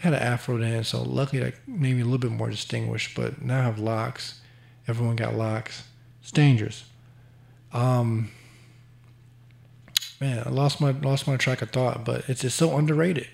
I 0.00 0.04
had 0.04 0.14
an 0.14 0.20
afro 0.20 0.58
then, 0.58 0.84
so 0.84 1.02
luckily 1.02 1.42
that 1.42 1.54
made 1.66 1.94
me 1.94 2.02
a 2.02 2.04
little 2.04 2.18
bit 2.18 2.30
more 2.30 2.50
distinguished. 2.50 3.16
But 3.16 3.42
now 3.42 3.60
I 3.60 3.62
have 3.64 3.78
locks. 3.78 4.40
Everyone 4.86 5.16
got 5.16 5.34
locks. 5.34 5.84
It's 6.20 6.30
dangerous. 6.30 6.84
Um, 7.72 8.30
man, 10.20 10.42
I 10.46 10.50
lost 10.50 10.80
my 10.80 10.92
lost 10.92 11.26
my 11.26 11.36
track 11.36 11.62
of 11.62 11.70
thought, 11.70 12.04
but 12.04 12.28
it's 12.28 12.42
just 12.42 12.56
so 12.56 12.76
underrated, 12.76 13.26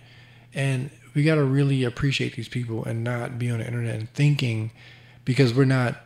and 0.55 0.91
we 1.15 1.25
got 1.25 1.35
to 1.35 1.45
really 1.45 1.85
appreciate 1.85 2.37
these 2.37 2.49
people 2.49 2.85
and 2.85 3.05
not 3.05 3.39
be 3.39 3.51
on 3.51 3.59
the 3.59 3.67
internet 3.67 3.97
and 3.97 4.13
thinking 4.15 4.71
because 5.25 5.53
we're 5.53 5.65
not 5.65 5.97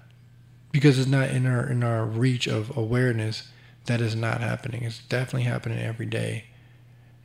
because 0.75 0.99
it's 0.99 1.09
not 1.09 1.29
in 1.31 1.47
our 1.47 1.65
in 1.71 1.85
our 1.85 2.05
reach 2.05 2.49
of 2.49 2.77
awareness 2.77 3.45
that 3.87 4.01
is 4.01 4.17
not 4.17 4.41
happening. 4.41 4.83
It's 4.83 4.99
definitely 4.99 5.45
happening 5.45 5.79
every 5.79 6.05
day. 6.05 6.47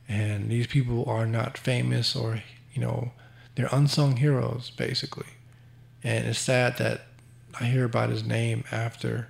And 0.08 0.48
these 0.48 0.68
people 0.68 1.04
are 1.08 1.26
not 1.26 1.58
famous 1.58 2.14
or, 2.14 2.44
you 2.72 2.80
know, 2.80 3.10
they're 3.56 3.68
unsung 3.72 4.18
heroes 4.18 4.70
basically. 4.70 5.26
And 6.04 6.28
it's 6.28 6.38
sad 6.38 6.78
that 6.78 7.06
I 7.60 7.64
hear 7.64 7.84
about 7.84 8.10
his 8.10 8.22
name 8.22 8.62
after 8.70 9.26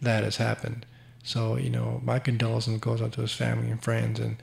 that 0.00 0.22
has 0.22 0.36
happened. 0.36 0.86
So, 1.24 1.56
you 1.56 1.70
know, 1.70 2.00
my 2.04 2.20
condolences 2.20 2.78
goes 2.78 3.02
out 3.02 3.10
to 3.14 3.22
his 3.22 3.32
family 3.32 3.72
and 3.72 3.82
friends 3.82 4.20
and 4.20 4.36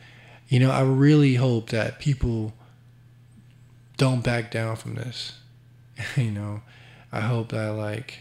you 0.50 0.60
know, 0.60 0.72
I 0.72 0.82
really 0.82 1.36
hope 1.36 1.70
that 1.70 2.00
people 2.00 2.54
don't 3.96 4.26
back 4.26 4.52
down 4.52 4.76
from 4.76 4.96
this. 4.96 5.40
you 6.18 6.32
know, 6.32 6.64
I 7.14 7.22
hope 7.22 7.48
that 7.50 7.70
like 7.70 8.20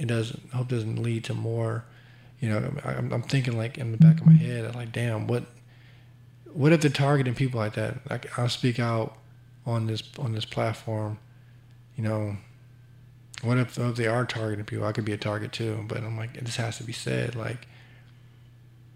it 0.00 0.06
doesn't 0.06 0.40
I 0.52 0.56
hope 0.56 0.72
it 0.72 0.76
doesn't 0.76 1.02
lead 1.02 1.24
to 1.24 1.34
more 1.34 1.84
you 2.40 2.48
know 2.48 2.72
I'm, 2.84 3.12
I'm 3.12 3.22
thinking 3.22 3.56
like 3.56 3.78
in 3.78 3.92
the 3.92 3.98
back 3.98 4.20
of 4.20 4.26
my 4.26 4.32
mm-hmm. 4.32 4.44
head 4.44 4.64
I'm 4.64 4.72
like 4.72 4.92
damn 4.92 5.26
what 5.26 5.44
what 6.52 6.72
if 6.72 6.80
they're 6.80 6.90
targeting 6.90 7.34
people 7.34 7.60
like 7.60 7.74
that? 7.74 7.98
Like 8.10 8.36
I'll 8.36 8.48
speak 8.48 8.80
out 8.80 9.16
on 9.66 9.86
this 9.86 10.02
on 10.18 10.32
this 10.32 10.44
platform 10.44 11.18
you 11.96 12.02
know 12.02 12.36
what 13.42 13.56
if, 13.56 13.78
if 13.78 13.96
they 13.96 14.06
are 14.06 14.26
targeting 14.26 14.64
people? 14.64 14.86
I 14.86 14.92
could 14.92 15.04
be 15.04 15.12
a 15.12 15.18
target 15.18 15.52
too 15.52 15.84
but 15.86 15.98
I'm 15.98 16.16
like 16.16 16.40
this 16.42 16.56
has 16.56 16.78
to 16.78 16.84
be 16.84 16.92
said 16.92 17.36
like 17.36 17.68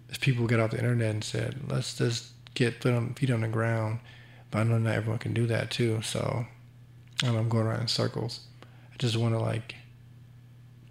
if 0.08 0.20
people 0.20 0.46
get 0.46 0.60
off 0.60 0.70
the 0.70 0.78
internet 0.78 1.10
and 1.10 1.24
said 1.24 1.56
let's 1.68 1.96
just 1.96 2.30
get 2.54 2.82
feet 2.82 2.94
on, 2.94 3.14
feet 3.14 3.30
on 3.30 3.42
the 3.42 3.48
ground 3.48 4.00
but 4.50 4.60
I 4.60 4.62
know 4.64 4.78
not 4.78 4.94
everyone 4.94 5.18
can 5.18 5.34
do 5.34 5.46
that 5.46 5.70
too 5.70 6.00
so 6.02 6.46
I 7.22 7.28
I'm 7.28 7.48
going 7.48 7.66
around 7.66 7.82
in 7.82 7.88
circles. 7.88 8.40
I 8.62 8.96
just 8.98 9.16
want 9.16 9.34
to 9.34 9.40
like 9.40 9.74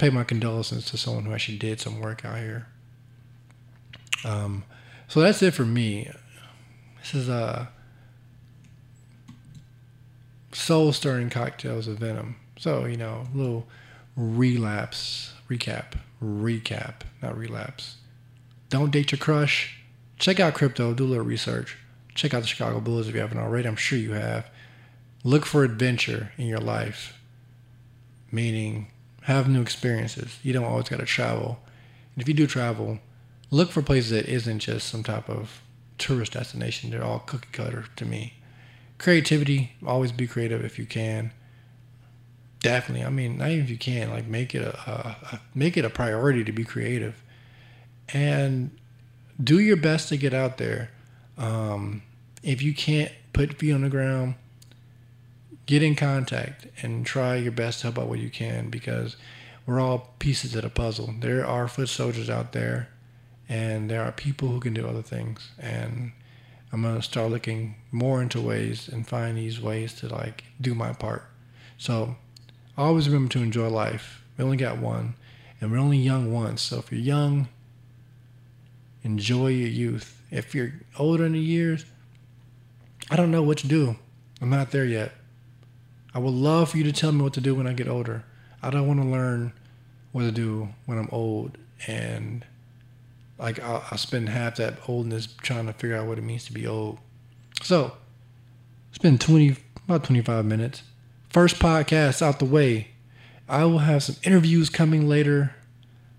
pay 0.04 0.10
my 0.10 0.26
condolences 0.26 0.84
to 0.84 0.98
someone 0.98 1.24
who 1.24 1.32
actually 1.32 1.58
did 1.58 1.80
some 1.80 2.02
work 2.02 2.26
out 2.26 2.38
here. 2.38 2.68
Um, 4.26 4.66
so 5.08 5.22
that's 5.22 5.42
it 5.42 5.54
for 5.54 5.64
me. 5.64 6.12
This 7.00 7.14
is 7.14 7.30
a 7.30 7.70
soul 10.52 10.92
stirring 10.92 11.30
cocktails 11.30 11.88
of 11.88 12.00
venom. 12.00 12.36
So 12.58 12.84
you 12.84 12.98
know, 12.98 13.28
a 13.34 13.38
little 13.38 13.66
relapse, 14.18 15.32
recap, 15.50 15.94
recap, 16.22 16.96
not 17.22 17.38
relapse. 17.38 17.96
Don't 18.70 18.92
date 18.92 19.14
your 19.14 19.20
crush. 19.20 19.78
Check 20.20 20.38
out 20.38 20.54
crypto. 20.54 20.94
Do 20.94 21.06
a 21.06 21.12
little 21.12 21.24
research. 21.24 21.78
Check 22.14 22.34
out 22.34 22.42
the 22.42 22.48
Chicago 22.48 22.82
Bulls 22.82 23.08
if 23.08 23.16
you 23.16 23.22
haven't 23.22 23.38
already. 23.38 23.70
I'm 23.70 23.78
sure 23.78 23.98
you 23.98 24.12
have. 24.12 24.50
Look 25.24 25.46
for 25.46 25.64
adventure 25.64 26.34
in 26.38 26.48
your 26.48 26.60
life, 26.60 27.18
meaning 28.34 28.88
have 29.24 29.48
new 29.48 29.62
experiences. 29.62 30.38
You 30.44 30.54
don't 30.54 30.66
always 30.66 30.90
got 30.90 31.00
to 31.00 31.06
travel. 31.06 31.60
And 32.14 32.22
if 32.22 32.28
you 32.28 32.34
do 32.34 32.48
travel, 32.48 33.00
look 33.52 33.72
for 33.72 33.82
places 33.82 34.12
that 34.12 34.28
isn't 34.28 34.60
just 34.60 34.88
some 34.88 35.04
type 35.04 35.30
of 35.30 35.62
tourist 35.98 36.34
destination. 36.34 36.90
They're 36.90 37.04
all 37.04 37.20
cookie 37.20 37.48
cutter 37.52 37.86
to 37.96 38.06
me. 38.06 38.36
Creativity, 38.98 39.74
always 39.86 40.12
be 40.12 40.28
creative 40.28 40.64
if 40.64 40.78
you 40.78 40.86
can. 40.86 41.32
Definitely. 42.60 43.06
I 43.06 43.10
mean, 43.10 43.38
not 43.38 43.50
even 43.50 43.64
if 43.64 43.70
you 43.70 43.78
can, 43.78 44.10
like 44.10 44.26
make 44.26 44.56
it 44.56 44.62
a, 44.62 44.78
a, 44.90 45.18
a 45.34 45.42
make 45.54 45.76
it 45.76 45.84
a 45.84 45.90
priority 45.90 46.44
to 46.46 46.52
be 46.52 46.64
creative, 46.64 47.22
and 48.14 48.72
do 49.42 49.60
your 49.60 49.76
best 49.76 50.10
to 50.10 50.18
get 50.18 50.34
out 50.34 50.58
there. 50.58 50.90
Um, 51.38 52.04
if 52.42 52.62
you 52.62 52.74
can't 52.74 53.12
put 53.34 53.58
feet 53.58 53.74
on 53.74 53.82
the 53.82 53.90
ground, 53.90 54.36
get 55.66 55.84
in 55.84 55.96
contact 55.96 56.68
and 56.82 57.06
try 57.06 57.36
your 57.36 57.52
best 57.52 57.80
to 57.80 57.88
help 57.88 58.00
out 58.00 58.10
what 58.10 58.20
you 58.20 58.30
can 58.30 58.70
because 58.70 59.16
we're 59.66 59.80
all 59.80 60.14
pieces 60.20 60.56
of 60.56 60.64
the 60.64 60.70
puzzle. 60.70 61.14
There 61.20 61.46
are 61.46 61.68
foot 61.68 61.90
soldiers 61.90 62.30
out 62.30 62.52
there, 62.52 62.90
and 63.48 63.90
there 63.90 64.04
are 64.04 64.12
people 64.12 64.50
who 64.50 64.60
can 64.60 64.74
do 64.74 64.88
other 64.88 65.02
things. 65.02 65.52
And 65.58 66.12
I'm 66.72 66.82
gonna 66.82 67.02
start 67.02 67.32
looking 67.32 67.76
more 67.92 68.22
into 68.22 68.42
ways 68.42 68.90
and 68.90 69.08
find 69.08 69.38
these 69.38 69.62
ways 69.62 69.94
to 69.96 70.10
like 70.10 70.44
do 70.60 70.76
my 70.76 70.92
part. 70.92 71.24
So 71.78 72.18
always 72.78 73.08
remember 73.08 73.32
to 73.34 73.44
enjoy 73.44 73.70
life. 73.70 74.24
We 74.38 74.44
only 74.44 74.58
got 74.58 74.80
one, 74.80 75.16
and 75.62 75.72
we're 75.72 75.78
only 75.78 75.98
young 75.98 76.34
once. 76.34 76.62
So 76.62 76.80
if 76.80 76.92
you're 76.92 77.00
young, 77.00 77.48
enjoy 79.04 79.48
your 79.48 79.70
youth. 79.70 80.20
If 80.30 80.54
you're 80.54 80.74
older 80.98 81.26
in 81.26 81.34
the 81.34 81.40
years, 81.40 81.86
I 83.10 83.16
don't 83.16 83.32
know 83.32 83.44
what 83.44 83.60
to 83.60 83.68
do. 83.68 83.96
I'm 84.42 84.50
not 84.50 84.72
there 84.72 84.86
yet. 84.86 85.14
I 86.14 86.20
would 86.20 86.34
love 86.34 86.70
for 86.70 86.78
you 86.78 86.84
to 86.84 86.92
tell 86.92 87.12
me 87.12 87.24
what 87.24 87.34
to 87.34 87.42
do 87.42 87.56
when 87.56 87.68
I 87.68 87.74
get 87.74 87.88
older. 87.88 88.24
I 88.62 88.70
don't 88.70 88.88
want 88.88 89.02
to 89.02 89.08
learn 89.08 89.54
what 90.12 90.22
to 90.22 90.32
do 90.32 90.70
when 90.86 90.98
I'm 90.98 91.10
old 91.12 91.58
and 91.88 92.46
like 93.40 93.60
I'll, 93.60 93.98
spend 93.98 94.30
half 94.30 94.56
that 94.58 94.78
oldness 94.88 95.28
trying 95.42 95.66
to 95.66 95.74
figure 95.74 95.98
out 95.98 96.08
what 96.08 96.18
it 96.18 96.22
means 96.22 96.46
to 96.46 96.54
be 96.54 96.66
old. 96.66 97.00
So, 97.62 97.94
it's 98.90 99.00
been 99.00 99.18
20 99.18 99.58
about 99.86 100.04
25 100.06 100.46
minutes. 100.46 100.84
First 101.30 101.58
podcast 101.58 102.22
out 102.22 102.40
the 102.40 102.46
way. 102.46 102.90
I 103.50 103.66
will 103.66 103.80
have 103.80 104.04
some 104.04 104.16
interviews 104.24 104.70
coming 104.70 105.10
later. 105.10 105.56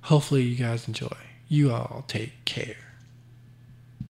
Hopefully, 0.03 0.43
you 0.43 0.57
guys 0.57 0.87
enjoy. 0.87 1.17
You 1.49 1.73
all 1.73 2.05
take 2.07 2.45
care. 2.45 2.84